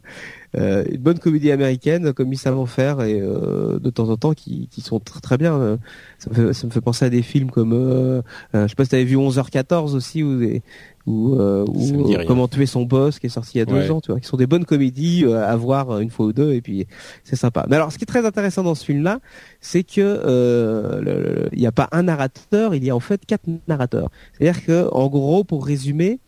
euh, 0.56 0.84
une 0.90 1.00
bonne 1.00 1.18
comédie 1.18 1.50
américaine 1.50 2.12
comme 2.12 2.32
ils 2.32 2.38
savent 2.38 2.58
en 2.58 2.66
faire 2.66 3.02
et 3.02 3.20
euh, 3.20 3.78
de 3.78 3.90
temps 3.90 4.08
en 4.08 4.16
temps 4.16 4.32
qui, 4.34 4.68
qui 4.70 4.80
sont 4.80 5.00
très 5.00 5.20
très 5.20 5.36
bien. 5.38 5.54
Euh, 5.60 5.76
Ça 6.18 6.30
me, 6.30 6.34
fait, 6.34 6.52
ça 6.54 6.66
me 6.66 6.72
fait 6.72 6.80
penser 6.80 7.04
à 7.04 7.10
des 7.10 7.22
films 7.22 7.50
comme 7.50 7.72
euh, 7.74 8.22
euh, 8.54 8.62
je 8.64 8.68
sais 8.68 8.74
pas 8.74 8.84
si 8.84 8.90
t'avais 8.90 9.04
vu 9.04 9.16
11h14 9.16 9.94
aussi 9.94 10.22
ou 10.22 10.38
des 10.38 10.62
ou, 11.06 11.34
euh, 11.34 11.64
ou, 11.68 12.12
euh, 12.14 12.24
comment 12.26 12.48
tuer 12.48 12.66
son 12.66 12.82
boss 12.82 13.18
qui 13.20 13.26
est 13.26 13.30
sorti 13.30 13.52
il 13.54 13.58
y 13.58 13.60
a 13.62 13.64
deux 13.64 13.74
Ouais. 13.74 13.90
ans, 13.90 14.00
tu 14.00 14.10
vois, 14.10 14.20
qui 14.20 14.26
sont 14.26 14.36
des 14.36 14.46
bonnes 14.48 14.64
comédies 14.64 15.24
euh, 15.24 15.46
à 15.46 15.54
voir 15.56 15.90
euh, 15.90 16.00
une 16.00 16.10
fois 16.10 16.26
ou 16.26 16.32
deux 16.32 16.52
et 16.52 16.60
puis 16.60 16.86
c'est 17.22 17.36
sympa. 17.36 17.64
Mais 17.68 17.76
alors 17.76 17.92
ce 17.92 17.98
qui 17.98 18.02
est 18.04 18.06
très 18.06 18.26
intéressant 18.26 18.62
dans 18.64 18.74
ce 18.74 18.84
film-là, 18.84 19.20
c'est 19.60 19.84
que 19.84 20.00
euh, 20.00 21.48
il 21.52 21.58
n'y 21.60 21.66
a 21.66 21.72
pas 21.72 21.88
un 21.92 22.02
narrateur, 22.04 22.74
il 22.74 22.84
y 22.84 22.90
a 22.90 22.96
en 22.96 23.00
fait 23.00 23.24
quatre 23.26 23.44
narrateurs. 23.68 24.10
C'est-à-dire 24.38 24.64
que 24.64 24.88
en 24.92 25.08
gros, 25.08 25.44
pour 25.44 25.64
résumer, 25.64 26.18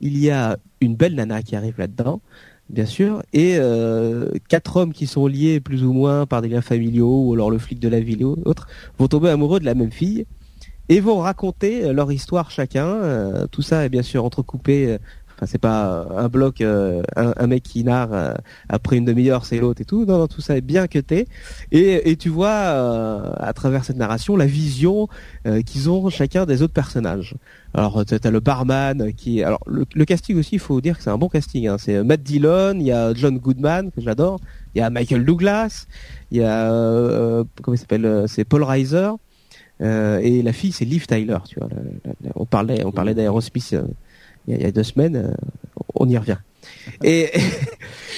il 0.00 0.18
y 0.18 0.30
a 0.30 0.58
une 0.80 0.94
belle 0.94 1.14
nana 1.14 1.42
qui 1.42 1.56
arrive 1.56 1.78
là-dedans, 1.78 2.20
bien 2.68 2.84
sûr, 2.84 3.22
et 3.32 3.56
euh, 3.58 4.28
quatre 4.48 4.76
hommes 4.76 4.92
qui 4.92 5.06
sont 5.06 5.26
liés 5.26 5.60
plus 5.60 5.82
ou 5.84 5.92
moins 5.92 6.26
par 6.26 6.42
des 6.42 6.48
liens 6.48 6.60
familiaux 6.60 7.22
ou 7.28 7.32
alors 7.32 7.50
le 7.50 7.58
flic 7.58 7.80
de 7.80 7.88
la 7.88 8.00
ville 8.00 8.24
ou 8.24 8.36
autre 8.44 8.66
vont 8.98 9.08
tomber 9.08 9.30
amoureux 9.30 9.60
de 9.60 9.64
la 9.64 9.74
même 9.74 9.92
fille 9.92 10.26
et 10.88 11.00
vont 11.00 11.18
raconter 11.18 11.84
euh, 11.84 11.92
leur 11.92 12.10
histoire 12.12 12.50
chacun. 12.50 12.86
Euh, 12.86 13.46
tout 13.50 13.62
ça 13.62 13.84
est 13.84 13.88
bien 13.90 14.02
sûr 14.02 14.24
entrecoupé. 14.24 14.92
euh, 14.92 14.98
Enfin, 15.38 15.44
c'est 15.44 15.58
pas 15.58 16.06
un 16.16 16.28
bloc, 16.30 16.62
euh, 16.62 17.02
un, 17.14 17.34
un 17.36 17.46
mec 17.46 17.62
qui 17.62 17.84
narre 17.84 18.08
euh, 18.14 18.32
après 18.70 18.96
une 18.96 19.04
demi-heure, 19.04 19.44
c'est 19.44 19.58
l'autre 19.58 19.82
et 19.82 19.84
tout. 19.84 20.06
Non, 20.06 20.16
non, 20.16 20.28
tout 20.28 20.40
ça 20.40 20.56
est 20.56 20.62
bien 20.62 20.86
cuté. 20.86 21.28
Et, 21.72 22.10
et 22.10 22.16
tu 22.16 22.30
vois 22.30 22.48
à 23.38 23.52
travers 23.52 23.84
cette 23.84 23.98
narration 23.98 24.34
la 24.34 24.46
vision 24.46 25.08
qu'ils 25.66 25.90
ont 25.90 26.08
chacun 26.08 26.46
des 26.46 26.62
autres 26.62 26.72
personnages. 26.72 27.34
Alors 27.74 28.02
t'as 28.06 28.30
le 28.30 28.40
barman 28.40 29.12
qui, 29.12 29.42
alors 29.42 29.60
le, 29.66 29.84
le 29.94 30.04
casting 30.06 30.38
aussi, 30.38 30.54
il 30.54 30.58
faut 30.58 30.80
dire 30.80 30.96
que 30.96 31.02
c'est 31.02 31.10
un 31.10 31.18
bon 31.18 31.28
casting. 31.28 31.68
Hein. 31.68 31.76
C'est 31.78 32.02
Matt 32.02 32.22
Dillon, 32.22 32.72
il 32.76 32.86
y 32.86 32.92
a 32.92 33.12
John 33.12 33.36
Goodman 33.36 33.90
que 33.90 34.00
j'adore, 34.00 34.40
il 34.74 34.78
y 34.78 34.80
a 34.80 34.88
Michael 34.88 35.26
Douglas, 35.26 35.84
il 36.30 36.38
y 36.38 36.42
a 36.44 37.44
comment 37.60 37.74
il 37.74 37.78
s'appelle, 37.78 38.24
c'est 38.26 38.46
Paul 38.46 38.62
Reiser. 38.62 39.10
Euh, 39.82 40.18
et 40.22 40.42
la 40.42 40.52
fille, 40.52 40.72
c'est 40.72 40.84
Liv 40.86 41.06
Tyler, 41.06 41.36
tu 41.48 41.58
vois. 41.58 41.68
on 42.34 42.46
parlait, 42.46 42.84
on 42.84 42.92
parlait 42.92 43.14
d'Aerosmith 43.14 43.72
euh, 43.74 43.82
il, 44.48 44.52
y 44.52 44.56
a- 44.56 44.58
il 44.60 44.62
y 44.64 44.66
a 44.66 44.72
deux 44.72 44.82
semaines. 44.82 45.16
euh, 45.16 45.34
on 45.94 46.08
y 46.08 46.16
revient. 46.16 46.38
Et 47.04 47.30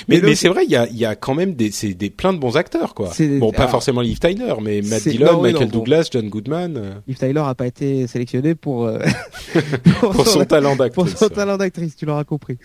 Mais, 0.08 0.34
c'est 0.34 0.48
vrai, 0.48 0.64
il 0.64 0.70
y 0.70 0.76
a, 0.76 0.86
il 0.88 0.96
y 0.96 1.04
a 1.04 1.14
quand 1.16 1.34
même 1.34 1.54
des, 1.54 1.70
c'est 1.70 1.92
des 1.94 2.10
plein 2.10 2.32
de 2.32 2.38
bons 2.38 2.56
acteurs, 2.56 2.94
quoi. 2.94 3.10
Bon, 3.38 3.50
pas 3.52 3.58
alors- 3.62 3.70
forcément 3.70 4.00
Liv 4.00 4.18
Tyler, 4.18 4.54
mais 4.62 4.80
Matt 4.82 5.06
Dillon, 5.06 5.32
non, 5.32 5.42
Michael 5.42 5.62
non, 5.66 5.66
bon. 5.72 5.78
Douglas, 5.78 6.08
John 6.12 6.28
Goodman, 6.28 6.76
euh, 6.76 6.94
Liv 7.06 7.18
Tyler 7.18 7.42
a 7.44 7.54
pas 7.54 7.66
été 7.66 8.06
sélectionné 8.06 8.54
pour 8.54 8.86
euh, 8.86 9.00
pour 10.00 10.26
son 10.26 10.44
talent 10.44 10.76
pour 10.76 11.04
d'actrice. 11.04 11.16
son 11.16 11.28
talent 11.28 11.56
d'actrice, 11.56 11.96
tu 11.96 12.06
l'auras 12.06 12.24
compris. 12.24 12.58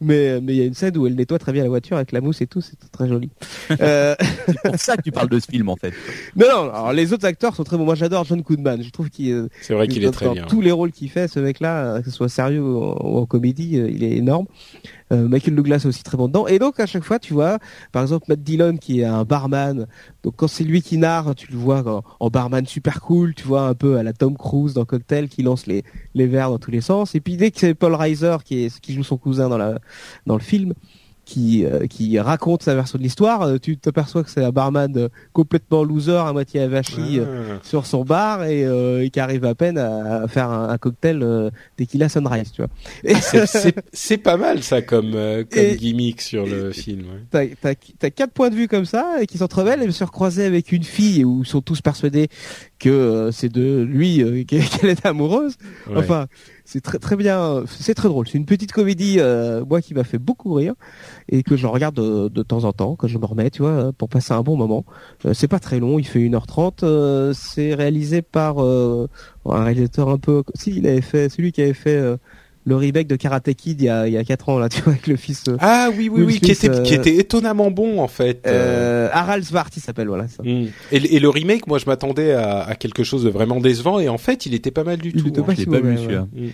Mais 0.00 0.40
mais 0.40 0.54
il 0.54 0.58
y 0.58 0.62
a 0.62 0.64
une 0.64 0.74
scène 0.74 0.96
où 0.98 1.06
elle 1.06 1.14
nettoie 1.14 1.38
très 1.38 1.52
bien 1.52 1.62
la 1.62 1.68
voiture 1.68 1.96
avec 1.96 2.10
la 2.10 2.20
mousse 2.20 2.40
et 2.40 2.46
tout, 2.48 2.60
c'est 2.60 2.76
très 2.90 3.08
joli. 3.08 3.30
euh, 3.80 4.16
C'est 4.46 4.62
pour 4.70 4.78
ça 4.80 4.96
que 4.96 5.02
tu 5.02 5.12
parles 5.12 5.28
de 5.28 5.38
ce 5.38 5.46
film 5.46 5.68
en 5.68 5.76
fait. 5.76 5.92
non 6.36 6.46
non, 6.48 6.62
alors 6.70 6.92
les 6.92 7.12
autres 7.12 7.26
acteurs 7.26 7.54
sont 7.54 7.62
très 7.64 7.76
bons. 7.76 7.84
Moi 7.84 7.94
j'adore 7.94 8.24
John 8.24 8.40
Goodman. 8.42 8.82
Je 8.82 8.90
trouve 8.90 9.10
qu'il 9.10 9.30
euh, 9.32 9.48
C'est 9.60 9.74
vrai 9.74 9.86
qu'il 9.86 10.04
est 10.04 10.10
très 10.10 10.26
dans 10.26 10.32
bien. 10.32 10.46
tous 10.46 10.60
les 10.60 10.72
rôles 10.72 10.90
qu'il 10.90 11.08
fait, 11.08 11.28
ce 11.28 11.38
mec-là, 11.38 11.84
euh, 11.96 12.00
que 12.00 12.10
ce 12.10 12.16
soit 12.16 12.28
sérieux 12.28 12.62
ou 12.62 12.82
en, 12.82 12.98
ou 13.08 13.18
en 13.18 13.26
comédie, 13.26 13.78
euh, 13.78 13.88
il 13.90 14.02
est 14.02 14.16
énorme. 14.16 14.46
Euh, 15.12 15.28
Michael 15.28 15.54
Douglas 15.54 15.76
est 15.76 15.86
aussi 15.86 16.02
très 16.02 16.16
bon 16.16 16.28
dedans. 16.28 16.46
Et 16.46 16.58
donc 16.58 16.80
à 16.80 16.86
chaque 16.86 17.04
fois, 17.04 17.18
tu 17.18 17.34
vois, 17.34 17.58
par 17.92 18.02
exemple 18.02 18.26
Matt 18.28 18.42
Dillon 18.42 18.76
qui 18.76 19.00
est 19.00 19.04
un 19.04 19.24
barman. 19.24 19.86
Donc 20.22 20.34
quand 20.36 20.48
c'est 20.48 20.64
lui 20.64 20.82
qui 20.82 20.98
narre, 20.98 21.34
tu 21.34 21.50
le 21.50 21.58
vois 21.58 22.02
en, 22.20 22.30
barman 22.30 22.66
super 22.66 23.00
cool, 23.00 23.34
tu 23.34 23.44
vois 23.46 23.62
un 23.62 23.74
peu 23.74 23.96
à 23.96 24.02
la 24.02 24.12
Tom 24.12 24.36
Cruise 24.36 24.74
dans 24.74 24.84
Cocktail 24.84 25.28
qui 25.28 25.42
lance 25.42 25.66
les 25.66 25.84
les 26.14 26.26
verres 26.26 26.50
dans 26.50 26.58
tous 26.58 26.70
les 26.70 26.80
sens. 26.80 27.14
Et 27.14 27.20
puis 27.20 27.36
dès 27.36 27.50
que 27.50 27.60
c'est 27.60 27.74
Paul 27.74 27.94
Reiser 27.94 28.36
qui 28.44 28.64
est 28.64 28.80
qui 28.80 28.94
joue 28.94 29.04
son 29.04 29.18
cousin 29.18 29.48
dans 29.48 30.36
le 30.36 30.42
film. 30.42 30.74
Qui, 31.24 31.64
euh, 31.64 31.86
qui 31.86 32.18
raconte 32.18 32.64
sa 32.64 32.74
version 32.74 32.98
de 32.98 33.04
l'histoire, 33.04 33.42
euh, 33.42 33.56
tu 33.56 33.76
t'aperçois 33.78 34.24
que 34.24 34.28
c'est 34.30 34.42
un 34.44 34.50
barman 34.50 34.92
euh, 34.96 35.08
complètement 35.32 35.84
loser, 35.84 36.16
à 36.16 36.32
moitié 36.32 36.60
avachi, 36.60 37.20
euh, 37.20 37.54
Ah. 37.54 37.60
sur 37.62 37.86
son 37.86 38.04
bar 38.04 38.42
et, 38.44 38.64
euh, 38.66 39.04
et 39.04 39.08
qui 39.10 39.20
arrive 39.20 39.44
à 39.44 39.54
peine 39.54 39.78
à, 39.78 40.22
à 40.24 40.28
faire 40.28 40.50
un, 40.50 40.68
un 40.70 40.78
cocktail 40.78 41.20
euh, 41.22 41.50
tequila 41.76 42.08
sunrise, 42.08 42.50
tu 42.50 42.62
vois. 42.62 42.70
Et 43.04 43.14
C'est- 43.46 43.76
C'est 43.92 44.18
pas 44.18 44.36
mal 44.36 44.64
ça 44.64 44.82
comme 44.82 45.12
euh, 45.14 45.44
comme 45.48 45.62
Et- 45.62 45.76
gimmick 45.76 46.20
sur 46.20 46.44
le 46.44 46.72
film. 46.72 47.02
ouais. 47.02 47.20
t'as, 47.30 47.46
t'as, 47.74 47.74
t'as 48.00 48.10
quatre 48.10 48.32
points 48.32 48.50
de 48.50 48.56
vue 48.56 48.66
comme 48.66 48.84
ça 48.84 49.18
et 49.22 49.26
qui 49.26 49.38
s'entremêlent 49.38 49.82
et 49.84 49.90
se 49.92 50.02
recroiser 50.02 50.44
avec 50.44 50.72
une 50.72 50.82
fille 50.84 51.24
où 51.24 51.42
ils 51.44 51.48
sont 51.48 51.60
tous 51.62 51.80
persuadés 51.80 52.28
que 52.82 52.90
euh, 52.90 53.30
c'est 53.30 53.48
de 53.48 53.82
lui 53.82 54.22
euh, 54.22 54.42
qu'elle 54.48 54.90
est 54.90 55.06
amoureuse. 55.06 55.56
Ouais. 55.88 55.98
Enfin, 55.98 56.26
c'est 56.64 56.80
très 56.80 56.98
très 56.98 57.14
bien, 57.16 57.62
c'est 57.66 57.94
très 57.94 58.08
drôle. 58.08 58.26
C'est 58.26 58.38
une 58.38 58.44
petite 58.44 58.72
comédie, 58.72 59.16
euh, 59.20 59.64
moi 59.64 59.80
qui 59.80 59.94
m'a 59.94 60.02
fait 60.04 60.18
beaucoup 60.18 60.52
rire 60.54 60.74
et 61.28 61.44
que 61.44 61.56
je 61.56 61.66
regarde 61.68 61.94
de, 61.94 62.28
de 62.28 62.42
temps 62.42 62.64
en 62.64 62.72
temps, 62.72 62.96
que 62.96 63.06
je 63.06 63.18
me 63.18 63.24
remets, 63.24 63.50
tu 63.50 63.62
vois, 63.62 63.92
pour 63.92 64.08
passer 64.08 64.32
un 64.32 64.42
bon 64.42 64.56
moment. 64.56 64.84
Euh, 65.24 65.32
c'est 65.32 65.48
pas 65.48 65.60
très 65.60 65.78
long, 65.78 65.98
il 66.00 66.06
fait 66.06 66.18
1h30. 66.18 66.80
euh, 66.82 67.32
c'est 67.34 67.74
réalisé 67.74 68.20
par 68.20 68.62
euh, 68.62 69.08
un 69.46 69.62
réalisateur 69.62 70.08
un 70.08 70.18
peu, 70.18 70.42
si 70.54 70.76
il 70.76 70.86
avait 70.88 71.00
fait, 71.02 71.28
celui 71.28 71.52
qui 71.52 71.62
avait 71.62 71.74
fait 71.74 71.96
euh, 71.96 72.16
le 72.64 72.76
remake 72.76 73.08
de 73.08 73.16
Karate 73.16 73.52
Kid 73.54 73.80
il 73.80 73.84
y 73.86 73.88
a 73.88 74.06
il 74.06 74.12
y 74.12 74.16
a 74.16 74.24
4 74.24 74.48
ans 74.48 74.58
là, 74.58 74.68
tu 74.70 74.80
vois, 74.82 74.92
avec 74.92 75.06
le 75.06 75.16
fils. 75.16 75.44
euh, 75.48 75.56
Ah 75.60 75.88
oui 75.96 76.08
oui 76.12 76.22
oui, 76.22 76.40
qui 76.40 76.54
Smith, 76.54 76.72
était 76.72 76.82
qui 76.82 76.94
euh, 76.94 76.98
était 76.98 77.16
étonnamment 77.16 77.70
bon 77.70 78.00
en 78.00 78.08
fait. 78.08 78.46
euh. 78.46 79.08
euh, 79.08 79.08
Harald 79.12 79.44
Svart, 79.44 79.68
il 79.76 79.80
s'appelle, 79.82 80.08
voilà. 80.08 80.28
Ça. 80.28 80.42
Mm. 80.42 80.66
Et, 80.92 81.00
le- 81.00 81.12
et 81.14 81.18
le 81.18 81.28
remake, 81.28 81.66
moi 81.66 81.78
je 81.78 81.86
m'attendais 81.86 82.32
à, 82.32 82.60
à 82.62 82.74
quelque 82.74 83.02
chose 83.04 83.24
de 83.24 83.30
vraiment 83.30 83.60
décevant 83.60 83.98
et 83.98 84.08
en 84.08 84.18
fait 84.18 84.46
il 84.46 84.54
était 84.54 84.70
pas 84.70 84.84
mal 84.84 84.98
du 84.98 85.08
Il 85.14 85.22
tout. 85.22 85.28
était 85.28 85.40
hein. 85.40 85.44
pas 85.44 85.52
Je 85.54 85.58
l'ai 85.58 85.64
si 85.64 85.70
pas 85.70 85.80
vu 85.80 85.98
celui-là. 85.98 86.26
Mm. 86.32 86.46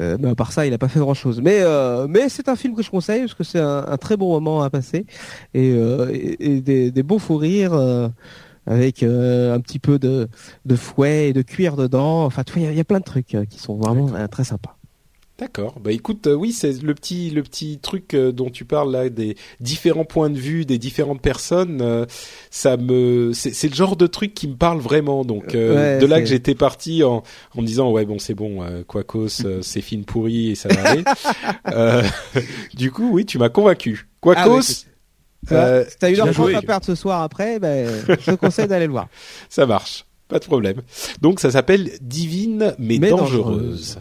Euh, 0.00 0.16
mais 0.20 0.28
à 0.30 0.34
part 0.34 0.52
ça, 0.52 0.66
il 0.66 0.72
a 0.74 0.78
pas 0.78 0.88
fait 0.88 1.00
grand 1.00 1.14
chose. 1.14 1.40
Mais 1.42 1.58
euh, 1.60 2.06
mais 2.08 2.28
c'est 2.28 2.48
un 2.48 2.56
film 2.56 2.74
que 2.74 2.82
je 2.82 2.90
conseille 2.90 3.20
parce 3.20 3.34
que 3.34 3.44
c'est 3.44 3.60
un, 3.60 3.84
un 3.88 3.96
très 3.96 4.16
bon 4.16 4.30
moment 4.30 4.62
à 4.62 4.70
passer 4.70 5.06
et, 5.54 5.72
euh, 5.74 6.10
et, 6.12 6.56
et 6.56 6.60
des, 6.60 6.90
des 6.90 7.02
beaux 7.02 7.18
fous 7.18 7.36
rires 7.36 7.72
euh, 7.74 8.08
avec 8.68 9.02
euh, 9.04 9.54
un 9.54 9.60
petit 9.60 9.78
peu 9.78 9.98
de 9.98 10.28
de 10.64 10.76
fouet 10.76 11.28
et 11.28 11.32
de 11.32 11.42
cuir 11.42 11.76
dedans. 11.76 12.24
Enfin, 12.24 12.42
tu 12.44 12.52
vois, 12.54 12.62
il 12.62 12.64
y 12.64 12.68
a- 12.68 12.72
il 12.72 12.76
y, 12.76 12.80
a 12.80 12.84
plein 12.84 12.98
de 12.98 13.04
trucs 13.04 13.34
euh, 13.34 13.44
qui 13.44 13.58
sont 13.60 13.76
vraiment 13.76 14.08
euh, 14.14 14.26
très 14.26 14.42
sympas. 14.44 14.75
D'accord. 15.38 15.74
Bah 15.80 15.92
écoute, 15.92 16.28
euh, 16.28 16.34
oui, 16.34 16.50
c'est 16.52 16.82
le 16.82 16.94
petit 16.94 17.28
le 17.28 17.42
petit 17.42 17.78
truc 17.78 18.14
euh, 18.14 18.32
dont 18.32 18.48
tu 18.48 18.64
parles 18.64 18.90
là, 18.90 19.10
des 19.10 19.36
différents 19.60 20.06
points 20.06 20.30
de 20.30 20.38
vue 20.38 20.64
des 20.64 20.78
différentes 20.78 21.20
personnes. 21.20 21.80
euh, 21.82 22.06
ça 22.50 22.78
me, 22.78 23.32
c'est 23.34 23.68
le 23.68 23.74
genre 23.74 23.96
de 23.96 24.06
truc 24.06 24.32
qui 24.32 24.48
me 24.48 24.54
parle 24.56 24.78
vraiment. 24.80 25.26
Donc 25.26 25.54
euh, 25.54 25.96
Ouais, 25.96 26.00
de 26.00 26.06
là 26.06 26.20
que 26.20 26.26
j'étais 26.26 26.54
parti 26.54 27.02
en 27.04 27.22
en 27.54 27.60
me 27.60 27.66
disant 27.66 27.90
ouais 27.90 28.06
bon 28.06 28.18
c'est 28.18 28.32
bon, 28.34 28.62
euh, 28.62 28.82
Quacos, 28.88 29.44
euh, 29.44 29.58
c'est 29.62 29.82
film 29.82 30.04
pourri 30.06 30.52
et 30.52 30.54
ça 30.54 30.70
va 30.70 30.88
aller. 30.88 31.04
Euh, 31.70 32.02
du 32.74 32.90
coup, 32.90 33.10
oui, 33.12 33.26
tu 33.26 33.38
m'as 33.38 33.50
convaincu. 33.50 34.08
Quacos. 34.22 34.86
Ah, 35.48 35.50
vois, 35.50 35.58
euh, 35.58 35.84
si 35.86 35.98
t'as 35.98 36.12
trente 36.14 36.32
joué. 36.32 36.54
à 36.54 36.62
perdre 36.62 36.86
ce 36.86 36.94
soir 36.94 37.20
après, 37.22 37.58
ben, 37.58 37.88
je 38.08 38.30
te 38.30 38.36
conseille 38.36 38.68
d'aller 38.68 38.86
le 38.86 38.92
voir. 38.92 39.08
Ça 39.50 39.66
marche, 39.66 40.06
pas 40.28 40.38
de 40.38 40.44
problème. 40.44 40.80
Donc 41.20 41.40
ça 41.40 41.50
s'appelle 41.50 41.90
Divine 42.00 42.74
mais, 42.78 42.98
Mais 42.98 43.10
dangereuse. 43.10 43.36
dangereuse. 43.96 43.98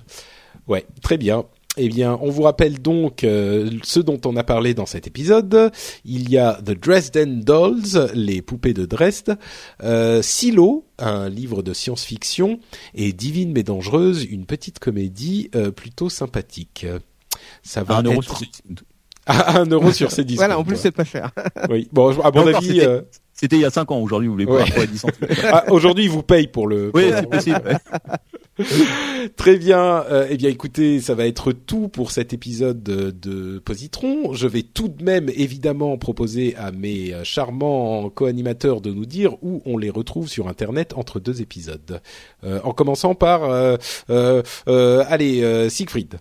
Ouais, 0.67 0.85
très 1.01 1.17
bien. 1.17 1.45
Eh 1.77 1.89
bien, 1.89 2.17
on 2.21 2.29
vous 2.29 2.43
rappelle 2.43 2.81
donc 2.81 3.25
euh, 3.25 3.69
ce 3.83 3.99
dont 3.99 4.19
on 4.25 4.37
a 4.37 4.45
parlé 4.45 4.73
dans 4.73 4.85
cet 4.85 5.07
épisode. 5.07 5.71
Il 6.05 6.29
y 6.29 6.37
a 6.37 6.53
The 6.65 6.71
Dresden 6.71 7.41
Dolls, 7.41 8.11
les 8.13 8.41
poupées 8.41 8.73
de 8.73 8.85
Dresde, 8.85 9.37
euh, 9.83 10.21
Silo, 10.21 10.85
un 10.99 11.27
livre 11.27 11.63
de 11.63 11.73
science-fiction, 11.73 12.59
et 12.93 13.11
Divine 13.11 13.51
mais 13.51 13.63
dangereuse, 13.63 14.23
une 14.23 14.45
petite 14.45 14.79
comédie 14.79 15.49
euh, 15.53 15.69
plutôt 15.71 16.07
sympathique. 16.09 16.85
Ça 17.61 17.83
va 17.83 17.97
Un 17.97 18.03
euro 18.03 18.15
être 18.21 18.23
sur 18.23 18.37
ce- 18.39 18.45
à 19.27 19.59
un 19.59 19.65
euro 19.65 19.91
sur 19.91 20.11
ces 20.11 20.23
disques. 20.23 20.37
Voilà, 20.39 20.57
en 20.57 20.63
plus 20.63 20.77
c'est 20.77 20.91
pas 20.91 21.03
cher. 21.03 21.31
oui. 21.69 21.89
Bon, 21.91 22.17
à 22.21 22.31
mon 22.31 22.47
avis, 22.47 22.67
c'était- 22.67 22.87
euh, 22.87 23.01
C'était 23.33 23.57
il 23.57 23.63
y 23.63 23.65
a 23.65 23.69
5 23.69 23.91
ans. 23.91 23.99
Aujourd'hui, 23.99 24.27
vous 24.29 24.33
voulez 24.35 24.45
Ouais. 24.45 24.63
pas 24.63 24.71
pour 24.71 24.79
les 24.81 24.87
10 24.87 24.97
centimes. 24.99 25.27
ah, 25.51 25.65
aujourd'hui, 25.71 26.05
ils 26.05 26.09
vous 26.11 26.23
payent 26.23 26.47
pour 26.47 26.67
le. 26.67 26.89
Oui, 26.93 27.09
pour- 27.09 27.19
c'est 27.19 27.29
possible. 27.29 27.61
ouais. 27.65 27.75
Très 29.35 29.57
bien. 29.57 30.05
Euh, 30.09 30.27
eh 30.29 30.37
bien, 30.37 30.49
écoutez, 30.49 31.01
ça 31.01 31.13
va 31.13 31.27
être 31.27 31.51
tout 31.51 31.89
pour 31.89 32.11
cet 32.11 32.31
épisode 32.31 32.81
de, 32.83 33.59
Positron. 33.59 34.33
Je 34.33 34.47
vais 34.47 34.61
tout 34.61 34.87
de 34.87 35.03
même, 35.03 35.29
évidemment, 35.29 35.97
proposer 35.97 36.55
à 36.55 36.71
mes 36.71 37.13
euh, 37.13 37.23
charmants 37.23 38.09
co-animateurs 38.09 38.81
de 38.81 38.91
nous 38.91 39.05
dire 39.05 39.35
où 39.43 39.61
on 39.65 39.77
les 39.77 39.89
retrouve 39.89 40.29
sur 40.29 40.47
Internet 40.47 40.93
entre 40.95 41.19
deux 41.19 41.41
épisodes. 41.41 42.01
Euh, 42.43 42.59
en 42.63 42.71
commençant 42.71 43.13
par, 43.13 43.43
euh, 43.43 45.03
allez, 45.07 45.69
Siegfried. 45.69 46.19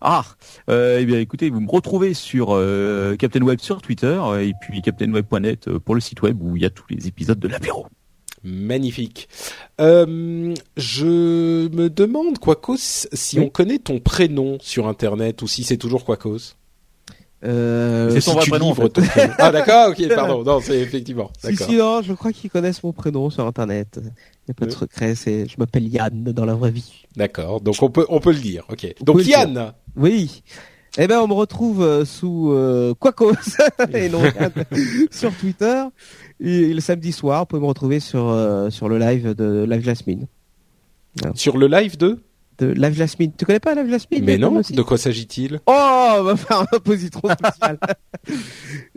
Ah, 0.00 0.24
eh 0.68 1.04
bien 1.04 1.20
écoutez, 1.20 1.48
vous 1.50 1.60
me 1.60 1.70
retrouvez 1.70 2.12
sur 2.12 2.48
euh, 2.50 3.14
Captain 3.16 3.40
sur 3.58 3.80
Twitter 3.80 4.20
et 4.40 4.52
puis 4.60 4.82
captainweb.net 4.82 5.78
pour 5.78 5.94
le 5.94 6.00
site 6.00 6.22
web 6.22 6.42
où 6.42 6.56
il 6.56 6.62
y 6.62 6.66
a 6.66 6.70
tous 6.70 6.86
les 6.90 7.06
épisodes 7.06 7.38
de 7.38 7.48
l'apéro. 7.48 7.86
Magnifique. 8.44 9.28
Euh, 9.80 10.54
je 10.76 11.68
me 11.68 11.88
demande, 11.88 12.38
Quacos, 12.38 12.76
si 13.12 13.38
Oui. 13.38 13.44
on 13.46 13.48
connaît 13.48 13.78
ton 13.78 14.00
prénom 14.00 14.58
sur 14.60 14.88
Internet 14.88 15.42
ou 15.42 15.46
si 15.48 15.62
c'est 15.64 15.76
toujours 15.76 16.04
Quacos. 16.04 16.54
Euh, 17.44 18.10
C'est 18.12 18.20
son 18.20 18.32
si 18.32 18.36
vrai 18.36 18.46
prénom, 18.50 18.66
en 18.66 18.68
livres 18.70 18.82
fait. 18.84 18.88
ton 18.90 19.02
prénom. 19.02 19.34
Ah 19.38 19.50
d'accord, 19.50 19.88
ok, 19.90 20.08
pardon. 20.14 20.44
Non, 20.44 20.60
c'est 20.60 20.78
effectivement. 20.80 21.30
Si, 21.44 21.56
si, 21.56 21.76
non, 21.76 22.00
je 22.02 22.12
crois 22.12 22.32
qu'ils 22.32 22.50
connaissent 22.50 22.82
mon 22.84 22.92
prénom 22.92 23.30
sur 23.30 23.44
Internet. 23.46 23.98
Il 24.00 24.02
n'y 24.04 24.50
a 24.50 24.54
pas 24.54 24.66
de 24.66 24.70
Oui. 24.70 24.76
secret, 24.78 25.14
c'est, 25.16 25.48
je 25.48 25.56
m'appelle 25.58 25.88
Yann 25.88 26.22
dans 26.24 26.44
la 26.44 26.54
vraie 26.54 26.70
vie. 26.70 27.04
D'accord, 27.16 27.60
donc 27.60 27.76
on 27.82 27.90
peut 27.90 28.06
on 28.08 28.20
peut 28.20 28.32
le 28.32 28.38
dire. 28.38 28.64
Ok. 28.70 28.86
On 29.00 29.04
Donc 29.04 29.26
Yann, 29.26 29.72
Oui. 29.96 30.42
Eh 30.98 31.06
ben, 31.06 31.20
on 31.20 31.28
me 31.28 31.32
retrouve 31.32 31.82
euh, 31.82 32.04
sous 32.04 32.52
euh, 32.52 32.92
Quacos 33.00 33.32
et 33.94 34.10
non 34.10 34.22
sur 35.10 35.34
Twitter. 35.34 35.84
Et, 36.38 36.74
le 36.74 36.80
samedi 36.80 37.12
soir, 37.12 37.40
vous 37.40 37.46
pouvez 37.46 37.62
me 37.62 37.66
retrouver 37.66 37.98
sur 37.98 38.28
euh, 38.28 38.68
sur 38.68 38.90
le 38.90 38.98
live 38.98 39.34
de 39.34 39.64
Live 39.68 39.82
Jasmine. 39.82 40.26
Sur 41.34 41.56
le 41.56 41.66
live 41.66 41.96
de 41.96 42.20
De 42.62 42.72
Live 42.72 42.94
Jasmine. 42.94 43.32
Tu 43.36 43.44
connais 43.44 43.58
pas 43.60 43.74
Live 43.74 43.90
Jasmine 43.90 44.24
Mais 44.24 44.38
toi 44.38 44.50
non, 44.50 44.60
de 44.60 44.82
quoi 44.82 44.96
s'agit-il? 44.98 45.60
Oh, 45.66 45.72
on 46.18 46.22
va 46.22 46.36
faire 46.36 46.60
un 46.72 46.78
positron 46.78 47.28
spécial. 47.32 47.78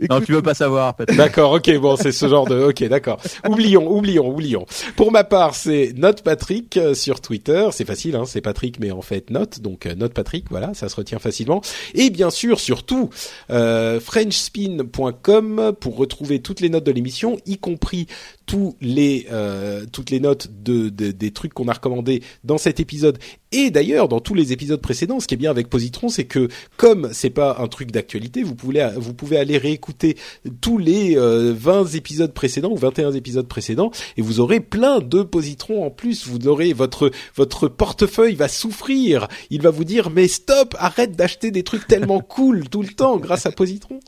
Non, 0.08 0.20
tu 0.20 0.32
veux 0.32 0.42
pas 0.42 0.54
savoir. 0.54 0.94
Patrick. 0.94 1.16
D'accord, 1.18 1.52
ok, 1.52 1.76
bon, 1.78 1.96
c'est 1.96 2.12
ce 2.12 2.28
genre 2.28 2.46
de... 2.46 2.62
Ok, 2.62 2.84
d'accord. 2.84 3.20
Oublions, 3.48 3.90
oublions, 3.90 4.28
oublions. 4.28 4.66
Pour 4.94 5.10
ma 5.10 5.24
part, 5.24 5.54
c'est 5.54 5.92
Note 5.96 6.22
Patrick 6.22 6.76
euh, 6.76 6.94
sur 6.94 7.20
Twitter. 7.20 7.68
C'est 7.72 7.84
facile, 7.86 8.14
hein, 8.16 8.24
c'est 8.26 8.40
Patrick, 8.40 8.78
mais 8.78 8.90
en 8.92 9.02
fait 9.02 9.30
Note. 9.30 9.60
Donc 9.60 9.86
euh, 9.86 9.94
Note 9.94 10.14
Patrick, 10.14 10.46
voilà, 10.50 10.74
ça 10.74 10.88
se 10.88 10.96
retient 10.96 11.18
facilement. 11.18 11.60
Et 11.94 12.10
bien 12.10 12.30
sûr, 12.30 12.60
surtout, 12.60 13.10
euh, 13.50 13.98
FrenchSpin.com 14.00 15.72
pour 15.80 15.96
retrouver 15.96 16.40
toutes 16.40 16.60
les 16.60 16.68
notes 16.68 16.84
de 16.84 16.92
l'émission, 16.92 17.38
y 17.46 17.58
compris 17.58 18.06
tous 18.46 18.76
les 18.80 19.26
euh, 19.32 19.84
toutes 19.92 20.10
les 20.10 20.20
notes 20.20 20.48
de, 20.62 20.88
de- 20.88 21.10
des 21.10 21.30
trucs 21.32 21.52
qu'on 21.52 21.68
a 21.68 21.72
recommandés 21.72 22.22
dans 22.44 22.58
cet 22.58 22.78
épisode 22.80 23.18
et 23.64 23.70
d'ailleurs 23.70 24.08
dans 24.08 24.20
tous 24.20 24.34
les 24.34 24.52
épisodes 24.52 24.80
précédents. 24.80 25.20
Ce 25.20 25.26
qui 25.26 25.34
est 25.34 25.38
bien 25.38 25.50
avec 25.50 25.68
Positron, 25.68 26.08
c'est 26.08 26.24
que 26.24 26.48
comme 26.76 27.08
c'est 27.12 27.30
pas 27.30 27.56
un 27.60 27.68
truc 27.68 27.90
d'actualité, 27.90 28.42
vous 28.42 28.54
pouvez 28.54 28.88
vous 28.96 29.14
pouvez 29.14 29.36
aller 29.38 29.58
réécouter 29.58 30.16
tous 30.60 30.78
les 30.78 31.16
euh, 31.16 31.54
20 31.56 31.86
épisodes 31.94 32.32
précédents 32.32 32.70
ou 32.70 32.76
21 32.76 33.12
épisodes 33.12 33.46
précédents 33.48 33.90
et 34.16 34.22
vous 34.22 34.40
aurez 34.40 34.60
plein 34.60 35.00
de 35.00 35.22
positrons 35.22 35.84
en 35.84 35.90
plus. 35.90 36.26
Vous 36.26 36.48
aurez 36.48 36.72
votre 36.72 37.10
votre 37.34 37.68
portefeuille 37.68 38.34
va 38.34 38.48
souffrir. 38.48 39.28
Il 39.50 39.62
va 39.62 39.70
vous 39.70 39.84
dire 39.84 40.10
mais 40.10 40.28
stop, 40.28 40.74
arrête 40.78 41.12
d'acheter 41.16 41.50
des 41.50 41.62
trucs 41.62 41.86
tellement 41.86 42.20
cool 42.28 42.68
tout 42.68 42.82
le 42.82 42.88
temps 42.88 43.16
grâce 43.18 43.46
à 43.46 43.52
Positron. 43.52 44.00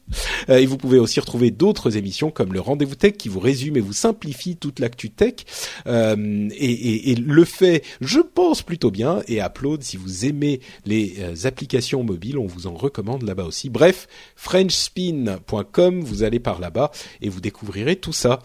Euh, 0.50 0.58
et 0.58 0.66
vous 0.66 0.76
pouvez 0.76 0.98
aussi 0.98 1.20
retrouver 1.20 1.50
d'autres 1.50 1.96
émissions 1.96 2.30
comme 2.30 2.52
le 2.52 2.60
Rendez-vous 2.60 2.94
Tech 2.96 3.14
qui 3.16 3.28
vous 3.28 3.40
résume 3.40 3.76
et 3.76 3.80
vous 3.80 3.92
simplifie 3.92 4.56
toute 4.56 4.78
l'actu 4.80 5.10
tech 5.10 5.34
euh, 5.86 6.48
et, 6.56 6.70
et- 6.72 7.10
et 7.10 7.14
le 7.14 7.44
fait, 7.44 7.82
je 8.00 8.20
pense 8.20 8.62
plutôt 8.62 8.90
bien. 8.90 9.20
Et 9.28 9.37
Upload, 9.40 9.82
si 9.82 9.96
vous 9.96 10.24
aimez 10.26 10.60
les 10.86 11.16
euh, 11.20 11.34
applications 11.46 12.02
mobiles, 12.02 12.38
on 12.38 12.46
vous 12.46 12.66
en 12.66 12.74
recommande 12.74 13.22
là-bas 13.22 13.44
aussi. 13.44 13.70
Bref, 13.70 14.06
FrenchSpin.com, 14.36 16.00
vous 16.02 16.22
allez 16.22 16.38
par 16.40 16.60
là-bas 16.60 16.90
et 17.20 17.28
vous 17.28 17.40
découvrirez 17.40 17.96
tout 17.96 18.12
ça. 18.12 18.40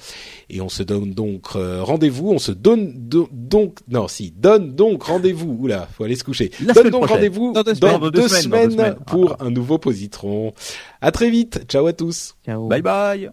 Et 0.50 0.62
on 0.62 0.70
se 0.70 0.84
donne 0.84 1.14
donc 1.14 1.48
euh, 1.56 1.82
rendez-vous, 1.84 2.32
on 2.32 2.40
se 2.40 2.52
donne 2.52 2.94
do- 2.96 3.30
donc 3.32 3.80
non 3.88 4.08
si 4.08 4.32
donne 4.32 4.76
donc 4.76 5.04
rendez-vous. 5.04 5.58
Oula, 5.60 5.88
faut 5.96 6.04
aller 6.04 6.16
se 6.16 6.24
coucher. 6.24 6.52
La 6.66 6.74
donne 6.74 6.90
donc 6.90 7.06
rendez-vous 7.08 7.54
Dans 7.54 7.64
deux 7.64 7.74
dans 7.76 7.88
semaines. 8.00 8.00
deux, 8.10 8.10
Dans 8.10 8.10
deux 8.10 8.28
semaines, 8.28 8.50
dans 8.50 8.58
deux 8.68 8.70
semaines 8.70 8.72
semaines. 8.72 8.96
pour 9.08 9.42
un 9.42 9.50
nouveau 9.50 9.78
positron. 9.78 10.54
À 11.02 11.12
très 11.12 11.30
vite. 11.30 11.66
Ciao 11.68 11.86
à 11.88 11.94
tous. 11.94 12.36
Ciao. 12.46 12.68
Bye 12.68 12.82
bye. 12.82 13.30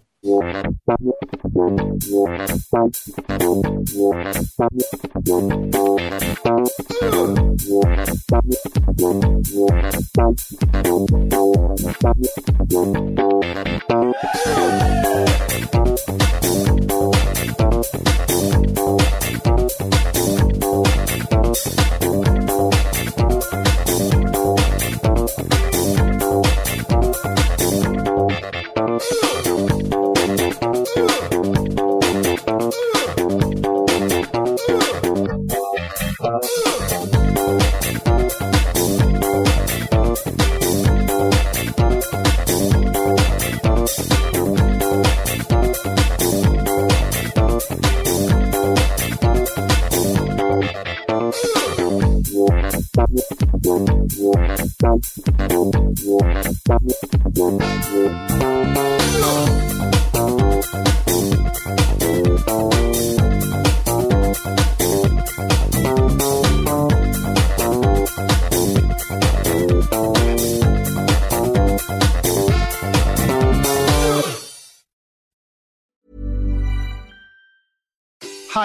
down. 10.35 10.70